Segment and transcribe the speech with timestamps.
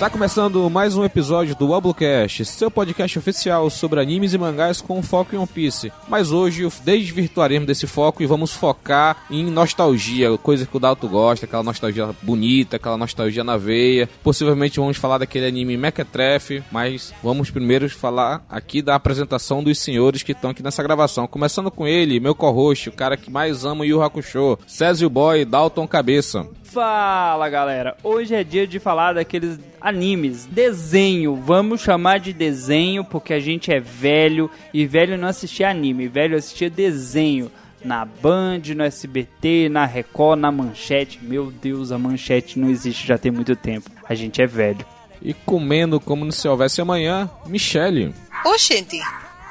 [0.00, 5.02] Está começando mais um episódio do Wobblecast, seu podcast oficial sobre animes e mangás com
[5.02, 5.92] foco em One Piece.
[6.08, 11.44] Mas hoje desvirtuaremos desse foco e vamos focar em nostalgia, coisa que o Dalto gosta,
[11.44, 14.08] aquela nostalgia bonita, aquela nostalgia na veia.
[14.22, 20.22] Possivelmente vamos falar daquele anime Mequetrefe, mas vamos primeiro falar aqui da apresentação dos senhores
[20.22, 21.26] que estão aqui nessa gravação.
[21.26, 25.44] Começando com ele, meu co-host, o cara que mais ama o Yu Hakusho, Césio Boy,
[25.44, 26.48] Dalton Cabeça.
[26.72, 33.32] Fala galera, hoje é dia de falar daqueles animes, desenho, vamos chamar de desenho porque
[33.34, 37.50] a gente é velho e velho não assistia anime, velho assistia desenho
[37.84, 41.18] na Band, no SBT, na Record, na Manchete.
[41.20, 43.90] Meu Deus, a Manchete não existe já tem muito tempo.
[44.08, 44.86] A gente é velho.
[45.20, 48.14] E comendo como se houvesse amanhã, Michele.
[48.44, 49.00] Ô, gente.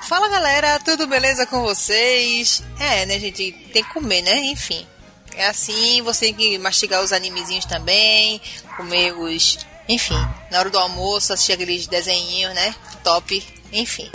[0.08, 2.64] Fala galera, tudo beleza com vocês?
[2.80, 3.52] É, né, gente?
[3.74, 4.40] Tem que comer, né?
[4.46, 4.86] Enfim.
[5.36, 8.42] É assim, você tem que mastigar os animezinhos também,
[8.76, 9.60] comer os.
[9.88, 10.20] Enfim,
[10.52, 12.76] na hora do almoço, assistir aqueles desenhinhos, né?
[13.04, 13.44] Top.
[13.72, 14.10] Enfim.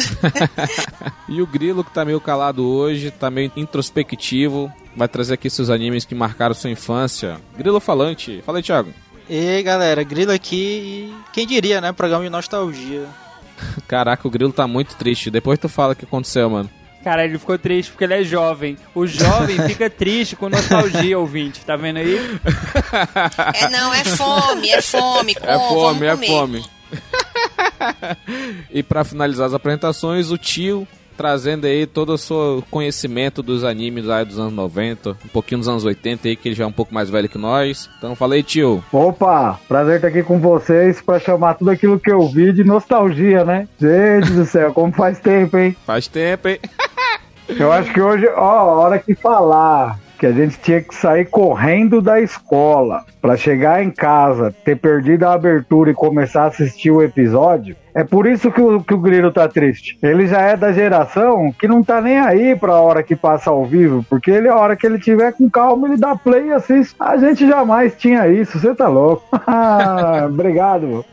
[1.28, 5.70] e o Grilo, que tá meio calado hoje, tá meio introspectivo, vai trazer aqui seus
[5.70, 7.40] animes que marcaram sua infância.
[7.56, 8.42] Grilo Falante.
[8.44, 8.92] Fala aí, Thiago.
[9.28, 11.92] E aí, galera, Grilo aqui e quem diria, né?
[11.92, 13.06] Programa de nostalgia.
[13.88, 15.30] Caraca, o Grilo tá muito triste.
[15.30, 16.70] Depois tu fala o que aconteceu, mano.
[17.04, 18.78] Cara, ele ficou triste porque ele é jovem.
[18.94, 21.60] O jovem fica triste com nostalgia, ouvinte.
[21.64, 22.18] Tá vendo aí?
[23.52, 25.34] É não, é fome, é fome.
[25.34, 26.64] Com, é fome, é fome.
[28.72, 34.04] e para finalizar as apresentações, o tio trazendo aí todo o seu conhecimento dos animes
[34.04, 36.72] lá dos anos 90, um pouquinho dos anos 80 aí, que ele já é um
[36.72, 37.88] pouco mais velho que nós.
[37.98, 38.82] Então falei, tio.
[38.92, 43.44] Opa, prazer estar aqui com vocês para chamar tudo aquilo que eu vi de nostalgia,
[43.44, 43.68] né?
[43.80, 45.76] Gente do céu, como faz tempo, hein?
[45.86, 46.58] Faz tempo, hein?
[47.48, 51.26] Eu acho que hoje, ó, a hora que falar que a gente tinha que sair
[51.26, 56.90] correndo da escola para chegar em casa, ter perdido a abertura e começar a assistir
[56.90, 57.76] o episódio.
[57.94, 59.98] É por isso que o, que o Grilo tá triste.
[60.02, 63.64] Ele já é da geração que não tá nem aí pra hora que passa ao
[63.64, 66.94] vivo, porque ele, a hora que ele tiver com calma, ele dá play e assiste.
[66.98, 69.24] A gente jamais tinha isso, você tá louco.
[70.26, 71.04] Obrigado.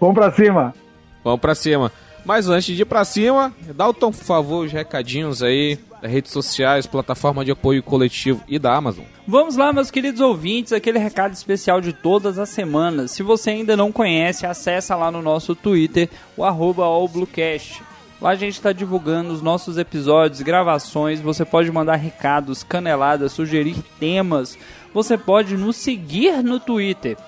[0.00, 0.74] Vamos pra cima.
[1.22, 1.92] Vamos pra cima.
[2.24, 3.52] Mas antes de ir pra cima,
[3.98, 8.74] tom, por favor, os recadinhos aí das redes sociais, plataforma de apoio coletivo e da
[8.74, 9.04] Amazon.
[9.26, 13.10] Vamos lá, meus queridos ouvintes, aquele recado especial de todas as semanas.
[13.10, 17.82] Se você ainda não conhece, acessa lá no nosso Twitter, o arroba allbluecast.
[18.20, 21.20] Lá a gente está divulgando os nossos episódios, gravações.
[21.20, 24.56] Você pode mandar recados, caneladas, sugerir temas.
[24.94, 27.18] Você pode nos seguir no Twitter.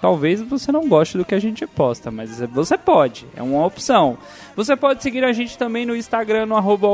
[0.00, 4.18] Talvez você não goste do que a gente posta, mas você pode, é uma opção.
[4.54, 6.86] Você pode seguir a gente também no Instagram, no arroba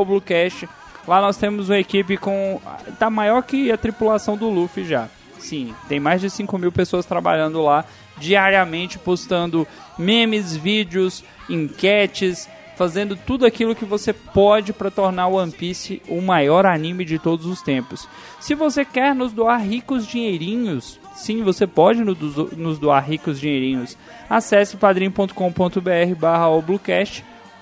[1.07, 2.61] Lá nós temos uma equipe com.
[2.99, 5.09] tá maior que a tripulação do Luffy já.
[5.39, 7.85] Sim, tem mais de 5 mil pessoas trabalhando lá
[8.17, 9.67] diariamente, postando
[9.99, 16.65] memes, vídeos, enquetes, fazendo tudo aquilo que você pode para tornar One Piece o maior
[16.65, 18.09] anime de todos os tempos.
[18.41, 23.97] Se você quer nos doar ricos dinheirinhos, Sim, você pode nos doar ricos dinheirinhos.
[24.29, 26.49] Acesse padrim.com.br barra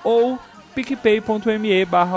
[0.03, 0.39] ou
[0.75, 2.17] picpay.me barra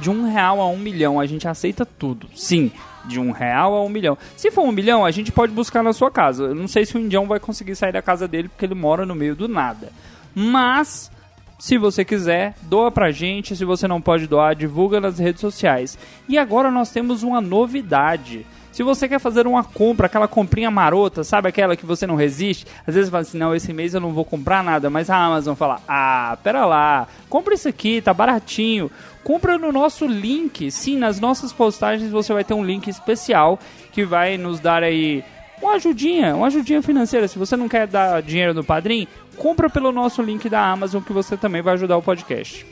[0.00, 2.26] De um real a um milhão, a gente aceita tudo.
[2.34, 2.72] Sim,
[3.04, 4.16] de um real a um milhão.
[4.34, 6.44] Se for um milhão, a gente pode buscar na sua casa.
[6.44, 9.04] Eu não sei se o indião vai conseguir sair da casa dele porque ele mora
[9.04, 9.92] no meio do nada.
[10.34, 11.10] Mas
[11.58, 13.56] se você quiser, doa pra gente.
[13.56, 15.98] Se você não pode doar, divulga nas redes sociais.
[16.28, 18.46] E agora nós temos uma novidade.
[18.76, 22.66] Se você quer fazer uma compra, aquela comprinha marota, sabe aquela que você não resiste?
[22.86, 25.16] Às vezes você fala assim, não, esse mês eu não vou comprar nada, mas a
[25.16, 28.90] Amazon fala, ah, pera lá, compra isso aqui, tá baratinho.
[29.24, 30.70] Compra no nosso link.
[30.70, 33.58] Sim, nas nossas postagens você vai ter um link especial
[33.92, 35.24] que vai nos dar aí
[35.62, 37.26] uma ajudinha, uma ajudinha financeira.
[37.26, 41.12] Se você não quer dar dinheiro no padrinho, compra pelo nosso link da Amazon que
[41.12, 42.66] você também vai ajudar o podcast.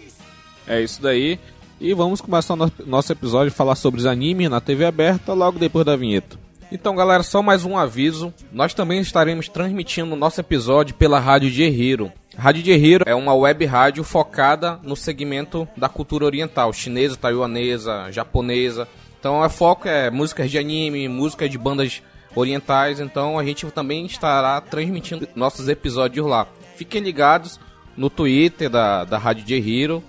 [0.67, 1.39] É isso daí.
[1.81, 5.85] E vamos começar o nosso episódio falar sobre os animes na TV aberta logo depois
[5.85, 6.39] da vinheta.
[6.73, 8.33] Então, galera, só mais um aviso.
[8.53, 12.11] Nós também estaremos transmitindo o nosso episódio pela Rádio de Hero.
[12.37, 18.11] Rádio de Hero é uma web rádio focada no segmento da cultura oriental, chinesa, taiwanesa,
[18.11, 18.89] japonesa.
[19.21, 22.03] Então, o foco é músicas de anime, músicas de bandas
[22.35, 23.01] orientais.
[23.01, 26.47] Então, a gente também estará transmitindo nossos episódios lá.
[26.77, 27.61] Fiquem ligados
[27.97, 30.03] no Twitter da, da Rádio de Hero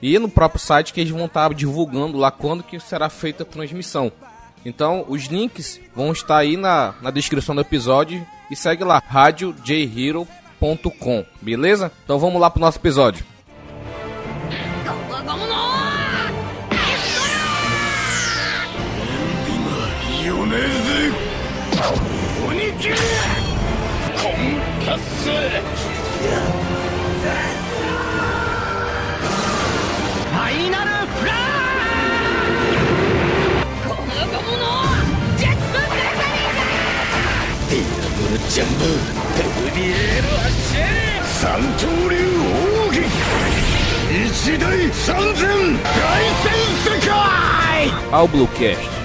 [0.00, 3.46] e no próprio site que eles vão estar divulgando lá quando que será feita a
[3.46, 4.12] transmissão.
[4.64, 11.24] Então, os links vão estar aí na, na descrição do episódio e segue lá, radiojhero.com,
[11.40, 11.90] beleza?
[12.04, 13.24] Então vamos lá pro nosso episódio.
[22.82, 24.34] キューコン
[24.84, 34.66] パスファイナルフラーこの子者
[35.38, 36.66] ジェットブラザリーだ
[37.70, 42.18] ディアブルジャンボルビエールアッシェ三刀流
[42.88, 43.06] 奥義
[44.10, 45.46] 一大三千
[45.84, 45.94] 大
[46.42, 46.50] 戦
[46.82, 47.12] 世界。
[48.10, 49.01] アウブロキャス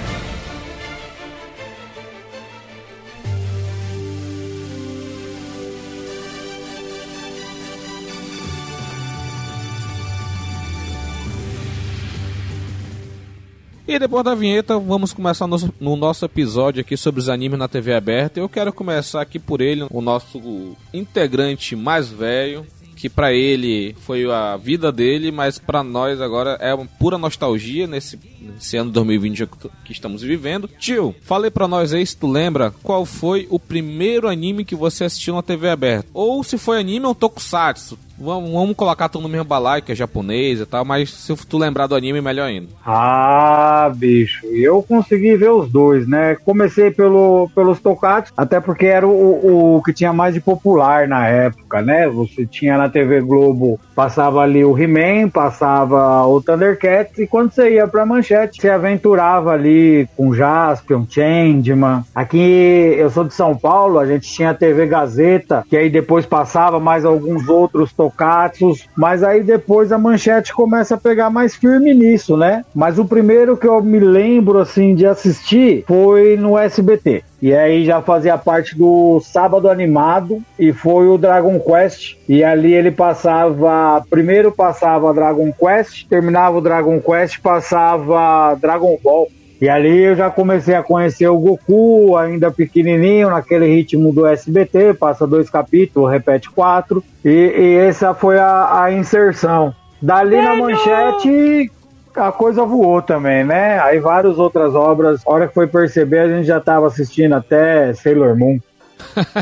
[13.90, 17.66] E depois da vinheta, vamos começar no, no nosso episódio aqui sobre os animes na
[17.66, 18.38] TV aberta.
[18.38, 24.30] Eu quero começar aqui por ele, o nosso integrante mais velho, que pra ele foi
[24.30, 29.46] a vida dele, mas pra nós agora é uma pura nostalgia nesse, nesse ano 2020
[29.84, 30.68] que- estamos vivendo.
[30.78, 35.04] Tio, falei pra nós aí se tu lembra qual foi o primeiro anime que você
[35.04, 36.06] assistiu na TV aberta.
[36.12, 37.98] Ou se foi anime ou tokusatsu.
[38.20, 41.56] Vamos, vamos colocar tudo no mesmo balaio, que é japonês e tal, mas se tu
[41.56, 42.68] lembrar do anime, melhor ainda.
[42.84, 46.36] Ah, bicho, eu consegui ver os dois, né?
[46.44, 51.28] Comecei pelo, pelos Tokusatsu, até porque era o, o, que tinha mais de popular na
[51.28, 52.08] época, né?
[52.08, 57.74] Você tinha na TV Globo, passava ali o He-Man, passava o Thundercats, e quando você
[57.74, 62.04] ia pra manchete, você aventurava ali com Jaspion, Changeman.
[62.14, 66.26] Aqui, eu sou de São Paulo, a gente tinha a TV Gazeta, que aí depois
[66.26, 71.94] passava mais alguns outros Tokatsus, mas aí depois a manchete começa a pegar mais firme
[71.94, 72.64] nisso, né?
[72.74, 77.22] Mas o primeiro que eu me lembro assim de assistir foi no SBT.
[77.40, 82.16] E aí já fazia parte do Sábado Animado e foi o Dragon Quest.
[82.28, 89.28] E ali ele passava, primeiro passava Dragon Quest, terminava o Dragon Quest, passava Dragon Ball.
[89.60, 94.94] E ali eu já comecei a conhecer o Goku, ainda pequenininho, naquele ritmo do SBT,
[94.94, 97.02] passa dois capítulos, repete quatro.
[97.24, 99.74] E, e essa foi a, a inserção.
[100.00, 101.72] Dali na manchete,
[102.14, 103.80] a coisa voou também, né?
[103.80, 107.92] Aí várias outras obras, a hora que foi perceber, a gente já tava assistindo até
[107.94, 108.60] Sailor Moon.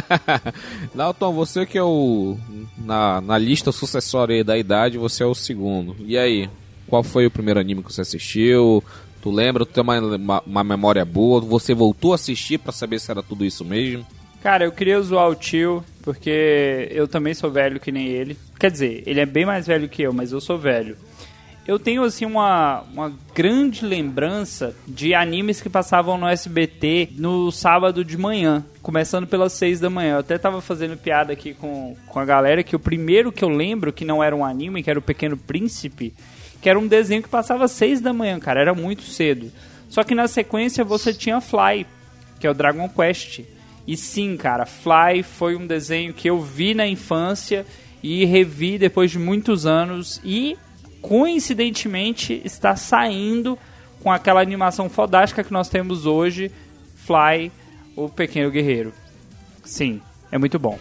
[0.95, 2.37] Dalton, você que é o.
[2.79, 5.97] Na, na lista sucessória da idade, você é o segundo.
[6.01, 6.49] E aí?
[6.87, 8.83] Qual foi o primeiro anime que você assistiu?
[9.27, 9.67] Tu lembra?
[9.67, 11.41] Tu tem uma, uma, memória boa?
[11.41, 14.07] Você voltou a assistir pra saber se era tudo isso mesmo?
[14.41, 18.39] Cara, eu queria zoar o tio, porque eu também sou velho que nem ele.
[18.57, 20.97] Quer dizer, ele é bem mais velho que eu, mas eu sou velho.
[21.67, 28.05] Eu tenho, assim, uma, uma grande lembrança de animes que passavam no SBT no sábado
[28.05, 30.13] de manhã, começando pelas seis da manhã.
[30.13, 33.49] Eu até tava fazendo piada aqui com, com a galera que o primeiro que eu
[33.49, 36.15] lembro que não era um anime, que era o Pequeno Príncipe,
[36.61, 39.53] que era um desenho que passava às seis da manhã, cara, era muito cedo.
[39.89, 41.87] Só que na sequência você tinha Fly,
[42.41, 43.41] que é o Dragon Quest.
[43.87, 47.65] E sim, cara, Fly foi um desenho que eu vi na infância
[48.03, 50.57] e revi depois de muitos anos e
[51.01, 53.59] coincidentemente está saindo
[54.03, 56.51] com aquela animação fodástica que nós temos hoje,
[56.97, 57.51] Fly,
[57.95, 58.93] o Pequeno Guerreiro.
[59.65, 60.79] Sim, é muito bom.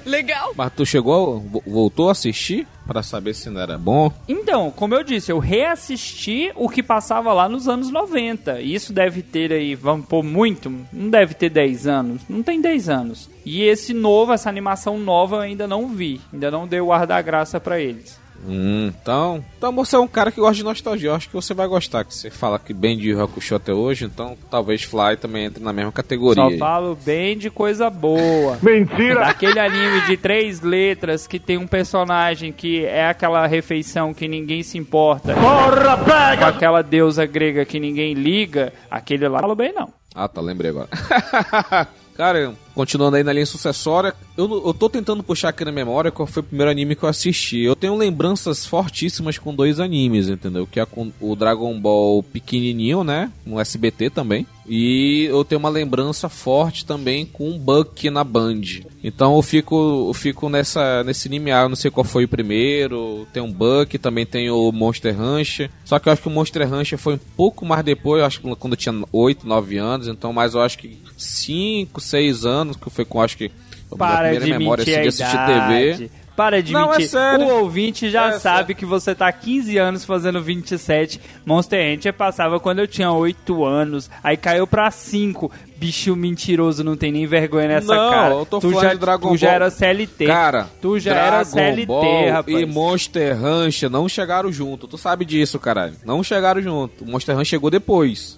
[0.56, 4.12] Mas tu chegou, vo- voltou a assistir pra saber se não era bom?
[4.28, 8.62] Então, como eu disse, eu reassisti o que passava lá nos anos 90.
[8.62, 12.22] E Isso deve ter aí, vamos pôr muito, não deve ter 10 anos.
[12.30, 13.30] Não tem 10 anos.
[13.46, 16.20] E esse novo, essa animação nova eu ainda não vi.
[16.34, 18.20] Ainda não dei o ar da graça pra eles.
[18.48, 21.10] Hum, então, então você é um cara que gosta de nostalgia.
[21.10, 24.06] Eu acho que você vai gostar, que você fala que bem de Hakusho até hoje,
[24.06, 26.44] então talvez Fly também entre na mesma categoria.
[26.44, 26.58] Só aí.
[26.58, 28.60] falo bem de coisa boa.
[28.62, 29.22] Mentira!
[29.22, 34.62] Daquele anime de três letras que tem um personagem que é aquela refeição que ninguém
[34.62, 35.34] se importa.
[35.34, 36.48] Porra, Com pega!
[36.48, 38.72] aquela deusa grega que ninguém liga.
[38.92, 39.92] Aquele lá, falo bem não.
[40.14, 40.88] Ah, tá, lembrei agora.
[42.16, 46.28] Cara, continuando aí na linha sucessória, eu, eu tô tentando puxar aqui na memória qual
[46.28, 47.62] foi o primeiro anime que eu assisti.
[47.62, 50.68] Eu tenho lembranças fortíssimas com dois animes, entendeu?
[50.68, 53.32] Que é com o Dragon Ball pequenininho, né?
[53.46, 54.46] No SBT também.
[54.68, 58.62] E eu tenho uma lembrança forte também com o Buck na Band.
[59.04, 61.64] Então eu fico, eu fico nessa, nesse limiar.
[61.64, 63.28] Eu não sei qual foi o primeiro.
[63.32, 65.70] Tem um Buck, também tem o Monster Rancher.
[65.84, 68.20] Só que eu acho que o Monster Rancher foi um pouco mais depois.
[68.20, 70.08] Eu acho que quando eu tinha 8, 9 anos.
[70.08, 72.65] Então, mas eu acho que 5, 6 anos.
[72.74, 73.46] Que foi com, acho que.
[73.46, 75.98] a minha Para primeira de memória assim, de assistir idade.
[75.98, 76.10] TV.
[76.36, 77.10] Para de Não, é mentir.
[77.12, 77.46] sério.
[77.46, 78.76] O ouvinte já É sabe sério.
[78.76, 81.22] que você tá há 15 anos fazendo 27.
[81.46, 84.10] Monster Hunter passava quando eu tinha 8 anos.
[84.22, 85.50] Aí caiu pra 5.
[85.78, 88.34] Bicho mentiroso, não tem nem vergonha nessa Não, cara.
[88.34, 89.56] eu tô tu falando já, de Dragon tu já Ball.
[89.56, 90.26] era CLT.
[90.26, 92.60] Cara, tu já Dragon era CLT, Ball rapaz.
[92.60, 94.90] e Monster Rancher não chegaram junto.
[94.90, 95.94] Tu sabe disso, caralho.
[96.06, 97.06] Não chegaram junto.
[97.06, 98.38] O Monster Rancher chegou depois.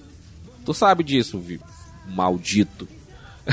[0.64, 1.60] Tu sabe disso, viu?
[2.08, 2.88] Maldito.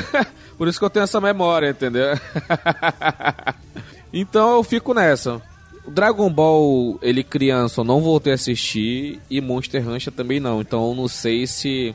[0.57, 2.19] Por isso que eu tenho essa memória, entendeu?
[4.17, 5.43] Então eu fico nessa.
[5.89, 9.21] Dragon Ball, ele criança, eu não voltei a assistir.
[9.29, 10.61] E Monster Hunter também não.
[10.61, 11.95] Então eu não sei se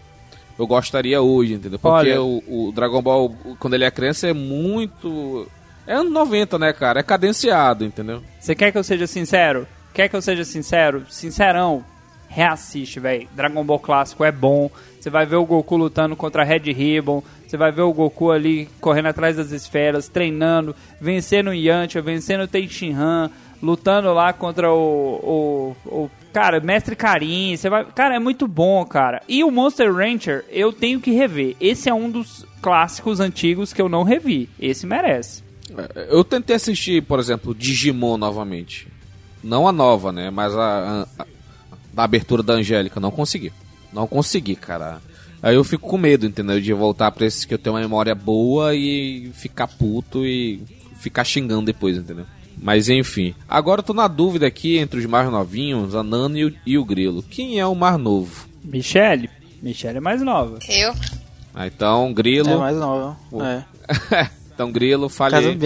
[0.57, 1.79] eu gostaria hoje, entendeu?
[1.79, 2.21] Porque Olha.
[2.21, 5.47] o, o Dragon Ball, quando ele é criança, é muito.
[5.87, 6.99] É anos 90, né, cara?
[6.99, 8.21] É cadenciado, entendeu?
[8.37, 9.65] Você quer que eu seja sincero?
[9.93, 11.05] Quer que eu seja sincero?
[11.09, 11.83] Sincerão,
[12.39, 13.27] reassiste, velho.
[13.35, 14.71] Dragon Ball clássico é bom.
[14.99, 17.21] Você vai ver o Goku lutando contra Red Ribbon.
[17.45, 22.43] Você vai ver o Goku ali correndo atrás das esferas, treinando, vencendo o Yantia, vencendo
[22.43, 23.29] o Tenshinhan,
[23.61, 27.57] lutando lá contra o, o, o cara, Mestre Karin.
[27.57, 29.21] Você vai, cara, é muito bom, cara.
[29.27, 31.57] E o Monster Rancher eu tenho que rever.
[31.59, 34.49] Esse é um dos clássicos antigos que eu não revi.
[34.59, 35.43] Esse merece.
[35.95, 38.87] É, Eu tentei assistir, por exemplo, Digimon novamente.
[39.43, 40.29] Não a nova, né?
[40.29, 41.25] Mas a, a,
[41.99, 42.99] a- da abertura da Angélica.
[42.99, 43.51] Não consegui.
[43.91, 45.01] Não consegui, cara.
[45.41, 46.59] Aí eu fico com medo, entendeu?
[46.59, 50.61] De voltar pra esses que eu tenho uma memória boa e ficar puto e
[50.99, 52.25] ficar xingando depois, entendeu?
[52.61, 53.33] Mas enfim.
[53.47, 56.77] Agora eu tô na dúvida aqui entre os mais novinhos, a Nana e o, e
[56.77, 57.23] o Grilo.
[57.23, 58.47] Quem é o mais novo?
[58.63, 59.29] Michelle?
[59.61, 60.59] Michelle é mais nova.
[60.67, 60.93] Eu?
[61.55, 62.49] Ah, então, Grilo.
[62.49, 63.17] É mais nova.
[63.41, 64.29] É.
[64.63, 65.57] então, Grilo, fale aí.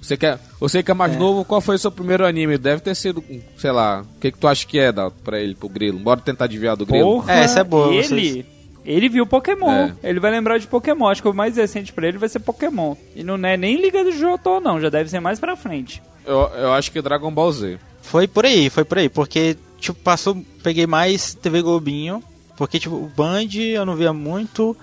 [0.00, 2.58] Você que é, você que é mais novo, qual foi o seu primeiro anime?
[2.58, 3.22] Deve ter sido,
[3.56, 5.98] sei lá, o que, que tu acha que é, Dalton, pra ele, pro Grilo?
[5.98, 7.04] Bora tentar adivinhar do Grilo.
[7.04, 8.44] Porra, É, essa é boa, Ele, vocês-
[8.84, 9.70] ele viu Pokémon.
[9.70, 9.94] É.
[10.02, 11.06] Ele vai lembrar de Pokémon.
[11.06, 12.96] Acho que o mais recente pra ele vai ser Pokémon.
[13.14, 14.80] E não é nem Liga do Jotô, não.
[14.80, 16.02] Já deve ser mais pra frente.
[16.26, 17.78] Eu, eu acho que é Dragon Ball Z.
[18.02, 19.08] Foi por aí, foi por aí.
[19.08, 20.36] Porque, tipo, passou.
[20.64, 22.20] Peguei mais TV Globinho.
[22.56, 24.76] Porque, tipo, o Band eu não via muito.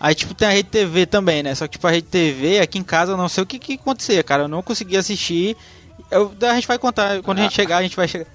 [0.00, 1.54] Aí, tipo, tem a Rede TV também, né?
[1.54, 3.74] Só que, tipo, a Rede TV, aqui em casa, eu não sei o que, que
[3.74, 4.44] acontecia, cara.
[4.44, 5.54] Eu não conseguia assistir.
[6.10, 7.20] Eu, a gente vai contar.
[7.22, 8.26] Quando a gente chegar, a gente vai chegar.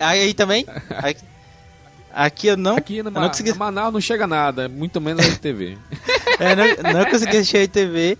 [0.00, 0.64] Aí também?
[0.88, 1.16] Aí-
[2.10, 2.76] aqui eu não.
[2.76, 5.76] Aqui no eu não consegui, Manaus não chega nada, muito menos na TV.
[6.40, 8.18] é, não, não consegui assistir a Rede TV.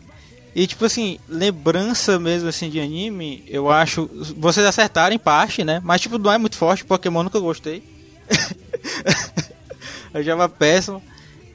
[0.54, 4.06] E, tipo assim, lembrança mesmo, assim, de anime, eu acho...
[4.36, 5.80] Vocês acertaram em parte, né?
[5.82, 6.84] Mas, tipo, não é muito forte.
[6.84, 7.82] Pokémon nunca gostei.
[10.12, 11.02] eu já péssimo.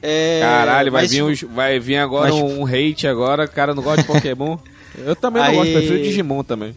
[0.02, 3.74] É, Caralho, vai mas, vir, uns- vai vir agora mas, um hate agora, o cara
[3.74, 4.56] não gosta de Pokémon.
[5.04, 6.74] Eu também não Aí- gosto, prefiro Digimon também.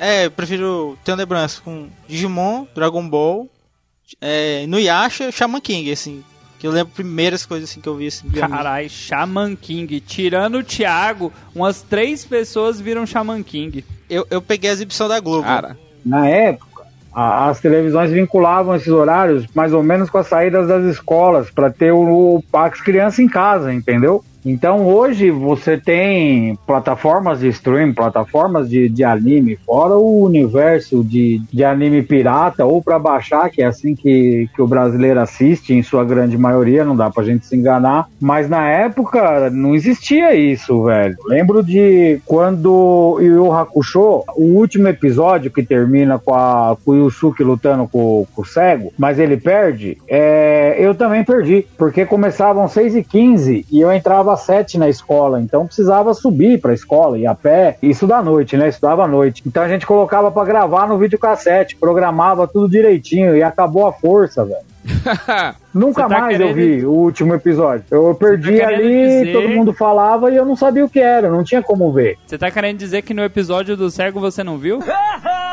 [0.00, 3.48] É, eu prefiro ter uma lembrança com Digimon, Dragon Ball,
[4.20, 6.24] é, Nuyasha e Shaman King, assim.
[6.58, 8.28] Que eu lembro primeiras coisas assim que eu vi assim.
[8.30, 10.00] Carai, Shaman King.
[10.00, 13.84] Tirando o Thiago, umas três pessoas viram Shaman King.
[14.10, 15.44] Eu, eu peguei a exibição da Globo.
[15.44, 16.71] Cara, Na época,
[17.14, 21.70] a- as televisões vinculavam esses horários mais ou menos com as saídas das escolas, para
[21.70, 24.24] ter o, o Pax Criança em casa, entendeu?
[24.44, 31.40] Então hoje você tem plataformas de stream, plataformas de, de anime, fora o universo de,
[31.52, 35.82] de anime pirata ou para baixar, que é assim que, que o brasileiro assiste, em
[35.82, 38.08] sua grande maioria, não dá pra gente se enganar.
[38.20, 41.16] Mas na época não existia isso, velho.
[41.26, 47.44] Lembro de quando Yu Hakusho, o último episódio que termina com, a, com o Yusuke
[47.44, 52.96] lutando com, com o cego, mas ele perde, é, eu também perdi, porque começavam 6
[52.96, 57.26] e 15 e eu entrava às 7 na escola, então precisava subir pra escola, ir
[57.26, 58.68] a pé, isso da noite, né?
[58.68, 59.42] Estudava à noite.
[59.46, 64.44] Então a gente colocava pra gravar no videocassete, programava tudo direitinho e acabou a força,
[64.44, 64.72] velho.
[65.72, 67.84] Nunca tá mais eu querendo- vi o último episódio.
[67.90, 71.30] Eu perdi querendo ali, dizer- todo mundo falava e eu não sabia o que era,
[71.30, 72.16] não tinha como ver.
[72.26, 74.80] Você tá querendo dizer que no episódio do cego você não viu?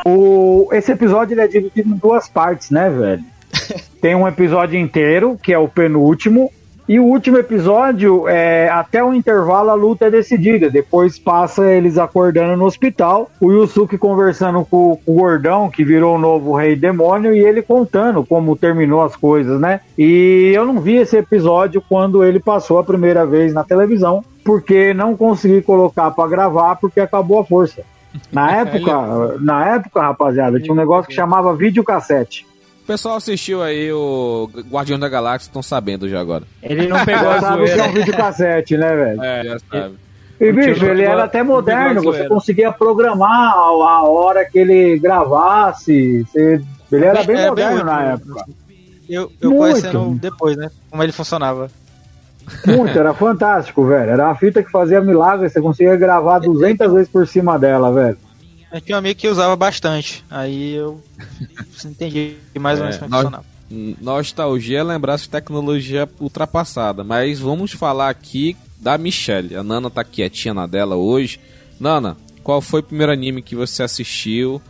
[0.05, 3.21] O, esse episódio é dividido em duas partes, né, velho?
[4.01, 6.49] Tem um episódio inteiro, que é o penúltimo,
[6.89, 10.71] e o último episódio, é, até o intervalo, a luta é decidida.
[10.71, 16.15] Depois passa eles acordando no hospital, o Yusuke conversando com, com o Gordão, que virou
[16.15, 19.81] o novo rei demônio, e ele contando como terminou as coisas, né?
[19.95, 24.91] E eu não vi esse episódio quando ele passou a primeira vez na televisão, porque
[24.91, 27.83] não consegui colocar pra gravar, porque acabou a força.
[28.31, 32.47] Na época, na época, rapaziada, tinha um negócio que chamava videocassete.
[32.89, 36.43] O pessoal assistiu aí o Guardião da Galáxia, estão sabendo já agora.
[36.63, 39.23] Ele não pegou a sabe o que é um videocassete, né, velho?
[39.23, 39.95] É, já sabe.
[40.41, 44.97] E, bicho, ele era até moderno, a você conseguia programar a, a hora que ele
[44.97, 46.23] gravasse.
[46.23, 48.45] você- ele era bem É, bem moderno útil, na época.
[49.07, 49.59] Eu, eu Muito.
[49.81, 50.71] conhecendo depois, né?
[50.89, 51.69] Como ele funcionava.
[52.65, 54.09] Muito, era fantástico, velho.
[54.09, 58.17] Era uma fita que fazia milagre, você conseguia gravar 200 vezes por cima dela, velho.
[58.71, 60.23] Eu tinha um amigo que usava bastante.
[60.29, 61.03] Aí eu
[61.85, 63.45] entendi mais ou menos É, como funcionava.
[64.01, 67.03] Nostalgia é lembrar essa tecnologia ultrapassada.
[67.03, 69.55] Mas vamos falar aqui da Michelle.
[69.55, 71.39] A Nana tá quietinha na dela hoje.
[71.79, 74.61] Nana, qual foi o primeiro anime que você assistiu?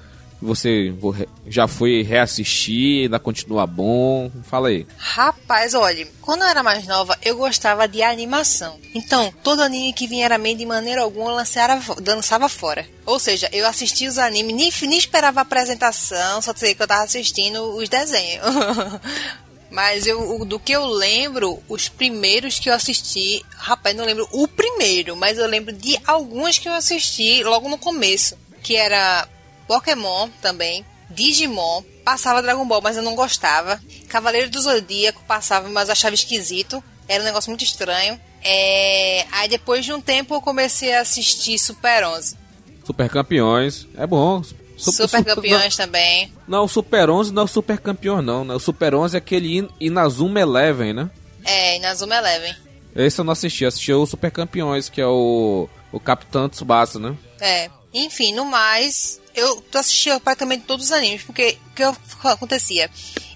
[0.41, 1.15] Você vo-
[1.48, 4.31] já foi reassistir, ainda continua bom?
[4.43, 4.88] Fala aí.
[4.98, 8.79] Rapaz, olha, quando eu era mais nova, eu gostava de animação.
[8.96, 12.88] Então, todo anime que vinha era meio de maneira alguma lançava, dançava fora.
[13.05, 16.88] Ou seja, eu assistia os animes, nem, nem esperava a apresentação, só sei que eu
[16.88, 18.43] tava assistindo os desenhos.
[19.69, 24.48] Mas eu, do que eu lembro, os primeiros que eu assisti, rapaz, não lembro o
[24.48, 29.27] primeiro, mas eu lembro de alguns que eu assisti logo no começo, que era
[29.70, 33.80] Pokémon também, Digimon, passava Dragon Ball, mas eu não gostava.
[34.08, 36.84] Cavaleiro do Zodíaco passava, mas eu achava esquisito.
[37.08, 38.20] Era um negócio muito estranho.
[38.44, 42.36] É, Aí depois de um tempo eu comecei a assistir Super 11.
[42.84, 44.42] Super Campeões, é bom.
[44.76, 46.34] Su- Super su- Campeões também.
[46.48, 48.44] Não, não, o Super 11 não é o Super Campeão, não.
[48.44, 48.56] Né?
[48.56, 51.10] O Super 11 é aquele In- Inazuma Eleven, né?
[51.46, 52.56] É, Inazuma Eleven.
[52.96, 57.16] Esse eu não assisti, assisti o Super Campeões, que é o, o Capitão Tsubasa, né?
[57.40, 57.70] É.
[57.94, 61.84] Enfim, no mais, eu tô assistindo praticamente todos os animes, porque o que
[62.27, 62.89] acontecia?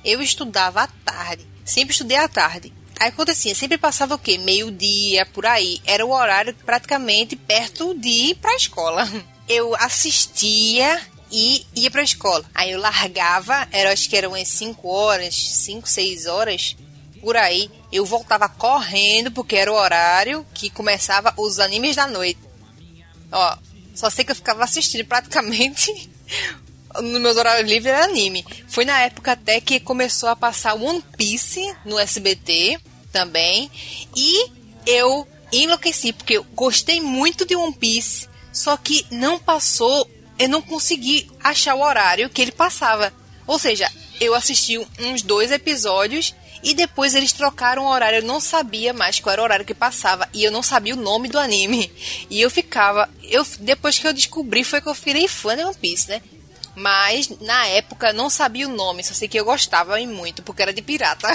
[0.04, 1.46] Eu estudava à tarde.
[1.66, 2.74] Sempre estudei à tarde.
[3.00, 4.38] Aí acontecia, sempre passava o quê?
[4.38, 5.82] Meio-dia, por aí.
[5.86, 9.08] Era o horário praticamente perto de ir pra escola.
[9.48, 12.46] Eu assistia e ia pra escola.
[12.56, 16.78] Aí eu largava, era, acho que eram umas 5 horas, 5, 6 horas,
[17.20, 17.70] por aí.
[17.92, 22.40] Eu voltava correndo, porque era o horário que começava os animes da noite.
[23.32, 23.58] Ó,
[23.94, 26.10] só sei que eu ficava assistindo praticamente
[27.02, 28.46] nos meus horários livres era anime.
[28.68, 32.80] Foi na época até que começou a passar One Piece no SBT
[33.12, 33.70] também.
[34.16, 34.52] E
[34.86, 40.62] eu enlouqueci, porque eu gostei muito de One Piece, só que não passou, eu não
[40.62, 43.14] consegui achar o horário que ele passava.
[43.46, 48.20] Ou seja, eu assisti uns dois episódios e depois eles trocaram o horário.
[48.20, 51.02] Eu não sabia mais qual era o horário que passava e eu não sabia o
[51.02, 51.92] nome do anime.
[52.30, 55.76] E eu ficava, eu depois que eu descobri foi que eu virei fã de One
[55.76, 56.22] Piece, né?
[56.76, 60.42] Mas na época eu não sabia o nome, só sei que eu gostava e muito,
[60.42, 61.28] porque era de pirata.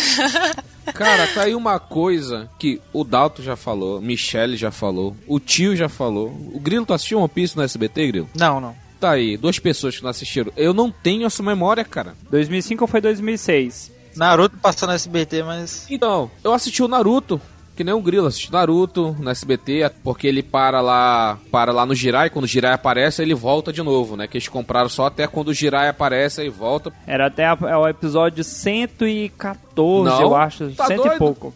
[0.94, 5.76] Cara, tá aí uma coisa que o Dalton já falou, Michelle já falou, o tio
[5.76, 6.28] já falou.
[6.52, 8.30] O Grilo, tu assistiu One Piece no SBT, Grilo?
[8.34, 8.74] Não, não.
[8.98, 10.52] Tá aí, duas pessoas que não assistiram.
[10.56, 12.16] Eu não tenho essa memória, cara.
[12.30, 13.92] 2005 ou foi 2006?
[14.16, 15.86] Naruto passou no SBT, mas.
[15.90, 17.40] Então, eu assisti o Naruto,
[17.76, 21.94] que nem o Grilo, assisti Naruto no SBT, porque ele para lá, para lá no
[21.94, 24.26] Jirai, quando o Jirai aparece, ele volta de novo, né?
[24.26, 26.92] Que eles compraram só até quando o Jirai aparece e volta.
[27.06, 30.70] Era até a- é o episódio 114, Não, eu acho.
[30.70, 31.14] tá cento doido?
[31.14, 31.54] e pouco.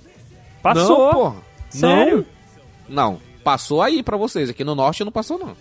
[0.62, 0.98] Passou.
[1.06, 1.36] Não, porra.
[1.70, 2.26] Sério?
[2.88, 3.12] Não.
[3.12, 4.48] Não, passou aí pra vocês.
[4.50, 5.56] Aqui no norte não passou, não.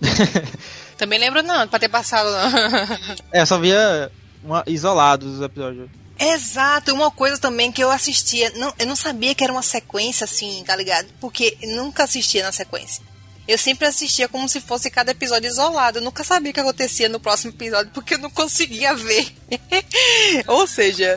[0.96, 3.18] Também lembro não, pra ter passado não.
[3.32, 4.10] É, só via
[4.44, 5.88] uma, isolados os episódios.
[6.18, 10.24] Exato, uma coisa também que eu assistia, não, eu não sabia que era uma sequência
[10.24, 11.06] assim, tá ligado?
[11.20, 13.02] Porque nunca assistia na sequência.
[13.46, 15.98] Eu sempre assistia como se fosse cada episódio isolado.
[15.98, 19.32] Eu nunca sabia o que acontecia no próximo episódio, porque eu não conseguia ver.
[20.46, 21.16] Ou seja,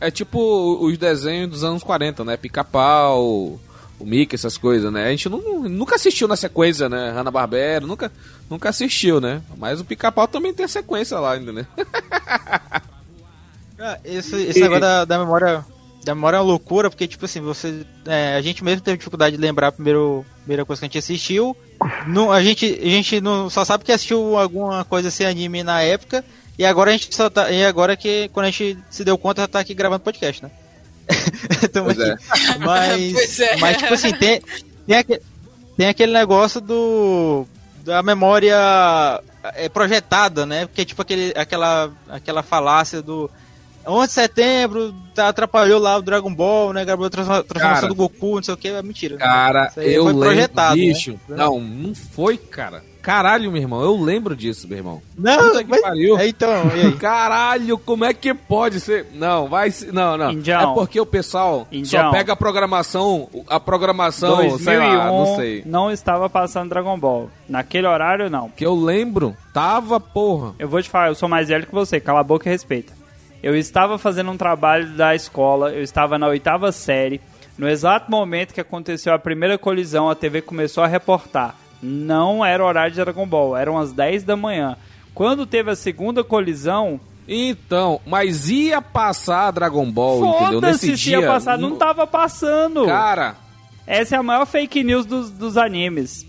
[0.00, 0.38] É tipo
[0.80, 2.36] os desenhos dos anos 40, né?
[2.38, 3.60] Pica-pau,
[3.98, 5.06] o Mickey, essas coisas, né?
[5.06, 7.10] A gente não- nunca assistiu na sequência, né?
[7.10, 8.10] Hanna-Barbera, nunca,
[8.48, 9.42] nunca assistiu, né?
[9.58, 11.66] Mas o Pica-pau também tem a sequência lá ainda, né?
[13.78, 15.64] Ah, esse, esse negócio da, da memória.
[16.04, 17.84] Da memória é uma loucura, porque, tipo assim, você.
[18.06, 20.98] é, a gente mesmo teve dificuldade de lembrar a primeiro, primeira coisa que a gente
[20.98, 21.56] assistiu.
[22.06, 25.82] Não, a gente, a gente não, só sabe que assistiu alguma coisa assim anime na
[25.82, 26.24] época.
[26.56, 27.50] E agora a gente só tá.
[27.50, 30.50] E agora que quando a gente se deu conta, já tá aqui gravando podcast, né?
[31.72, 32.16] Pois é.
[32.60, 33.12] Mas.
[33.12, 33.56] Pois é.
[33.56, 34.40] Mas, tipo assim, tem,
[34.86, 35.20] tem, aque-
[35.76, 37.46] tem aquele negócio do.
[37.84, 38.56] Da memória
[39.54, 40.66] é, projetada, né?
[40.66, 43.30] Porque, tipo, aquele, aquela, aquela falácia do.
[43.86, 46.84] 11 de setembro tá, atrapalhou lá o Dragon Ball, né?
[46.84, 47.94] Gravou a transforma- transformação Cara.
[47.94, 49.16] do Goku, não sei o que, é mentira.
[49.16, 50.82] Cara, Isso aí eu foi lembro, projetado, né?
[50.82, 51.20] bicho.
[51.28, 52.82] Não, não foi, cara.
[53.00, 55.00] Caralho, meu irmão, eu lembro disso, meu irmão.
[55.16, 56.18] Não, Puta que mas- pariu.
[56.18, 56.92] é, então, e aí?
[56.98, 59.06] Caralho, como é que pode ser?
[59.14, 59.92] Não, vai ser.
[59.92, 60.32] Não, não.
[60.32, 60.72] Indião.
[60.72, 62.06] É porque o pessoal Indião.
[62.06, 63.28] só pega a programação.
[63.48, 65.62] A programação, sei 2001 lá, não sei.
[65.64, 67.30] não estava passando Dragon Ball.
[67.48, 68.48] Naquele horário, não.
[68.50, 70.54] Que eu lembro, tava, porra.
[70.58, 72.92] Eu vou te falar, eu sou mais velho que você, cala a boca e respeita.
[73.42, 77.20] Eu estava fazendo um trabalho da escola, eu estava na oitava série.
[77.56, 81.54] No exato momento que aconteceu a primeira colisão, a TV começou a reportar.
[81.82, 84.76] Não era horário de Dragon Ball, eram as 10 da manhã.
[85.14, 90.60] Quando teve a segunda colisão, Então, mas ia passar Dragon Ball, entendeu?
[90.60, 91.20] Nesse se dia.
[91.20, 92.86] ia passar, não tava passando.
[92.86, 93.36] Cara,
[93.86, 96.26] Essa é a maior fake news dos, dos animes.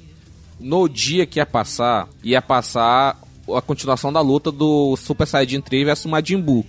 [0.59, 3.17] no dia que ia passar, ia passar
[3.55, 6.65] a continuação da luta do Super Saiyajin 3 versus Majin Buu.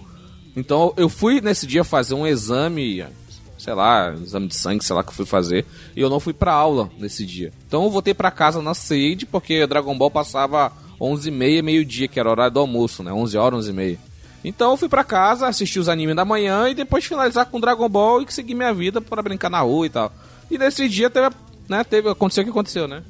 [0.57, 3.05] Então eu fui nesse dia fazer um exame,
[3.59, 6.33] sei lá, exame de sangue, sei lá que eu fui fazer, e eu não fui
[6.33, 7.53] pra aula nesse dia.
[7.67, 12.29] Então eu voltei pra casa na sede, porque Dragon Ball passava 11h30, meio-dia, que era
[12.29, 13.13] o horário do almoço, né?
[13.13, 13.99] 11 horas, 11h30.
[14.45, 17.89] Então eu fui pra casa, assisti os animes da manhã e depois finalizar com Dragon
[17.89, 20.13] Ball e seguir minha vida para brincar na rua e tal.
[20.51, 21.35] E nesse dia teve,
[21.69, 23.03] né, teve, aconteceu o que aconteceu, né?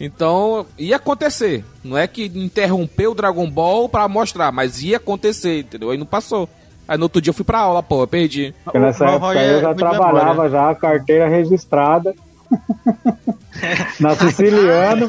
[0.00, 1.64] Então, ia acontecer.
[1.82, 5.90] Não é que interrompeu o Dragon Ball pra mostrar, mas ia acontecer, entendeu?
[5.90, 6.48] Aí não passou.
[6.88, 8.54] Aí no outro dia eu fui pra aula, pô, eu perdi.
[8.64, 10.50] Porque nessa O época eu já é trabalhava memória.
[10.50, 12.14] já, carteira registrada.
[14.00, 15.08] na Siciliano.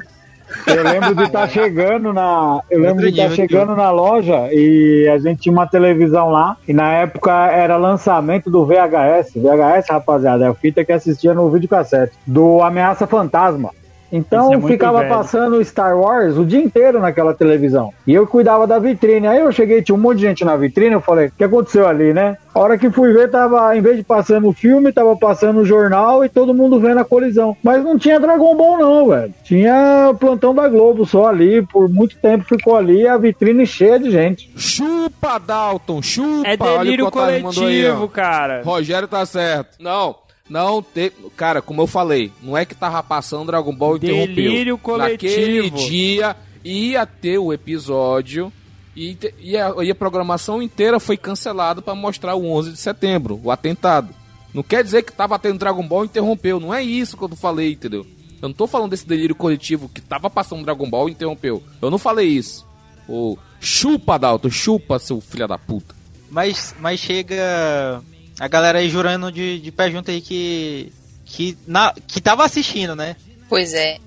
[0.65, 2.60] Eu lembro de estar chegando na.
[2.72, 6.58] Eu lembro de estar nível, chegando na loja e a gente tinha uma televisão lá.
[6.68, 9.34] E na época era lançamento do VHS.
[9.36, 12.13] VHS, rapaziada, é a fita que assistia no videocassete.
[12.26, 13.70] Do Ameaça Fantasma.
[14.12, 15.10] Então é ficava velho.
[15.10, 17.93] passando Star Wars o dia inteiro naquela televisão.
[18.06, 19.28] E eu cuidava da vitrine.
[19.28, 20.93] Aí eu cheguei, tinha um monte de gente na vitrine.
[20.93, 22.38] Eu falei, o que aconteceu ali, né?
[22.54, 25.65] A hora que fui ver, tava, em vez de passando o filme, tava passando o
[25.65, 27.56] jornal e todo mundo vendo a colisão.
[27.63, 29.34] Mas não tinha Dragon Ball, não, velho.
[29.43, 31.62] Tinha plantão da Globo só ali.
[31.62, 34.52] Por muito tempo ficou ali a vitrine cheia de gente.
[34.56, 36.48] Chupa, Dalton, chupa.
[36.48, 38.62] É o delírio o mandou aí, coletivo, cara.
[38.63, 39.78] Rogério tá certo.
[39.80, 40.15] Não,
[40.50, 41.12] não te...
[41.38, 44.36] Cara, como eu falei, não é que tava passando Dragon Ball e interrompeu.
[44.36, 45.32] Delírio coletivo.
[45.34, 48.52] Naquele dia ia ter o episódio
[48.96, 53.40] e, e, a, e a programação inteira foi cancelada pra mostrar o 11 de setembro,
[53.44, 54.14] o atentado.
[54.54, 56.60] Não quer dizer que tava tendo Dragon Ball e interrompeu.
[56.60, 58.06] Não é isso que eu falei, entendeu?
[58.42, 61.62] Eu não tô falando desse delírio coletivo que tava passando Dragon Ball e interrompeu.
[61.82, 62.66] Eu não falei isso.
[63.08, 65.96] Ô, chupa, Dalton, chupa, seu filho da puta.
[66.30, 68.02] Mas, mas chega
[68.39, 70.91] a galera aí jurando de, de pé junto aí que.
[71.25, 73.15] Que, na, que tava assistindo, né?
[73.47, 73.99] Pois é.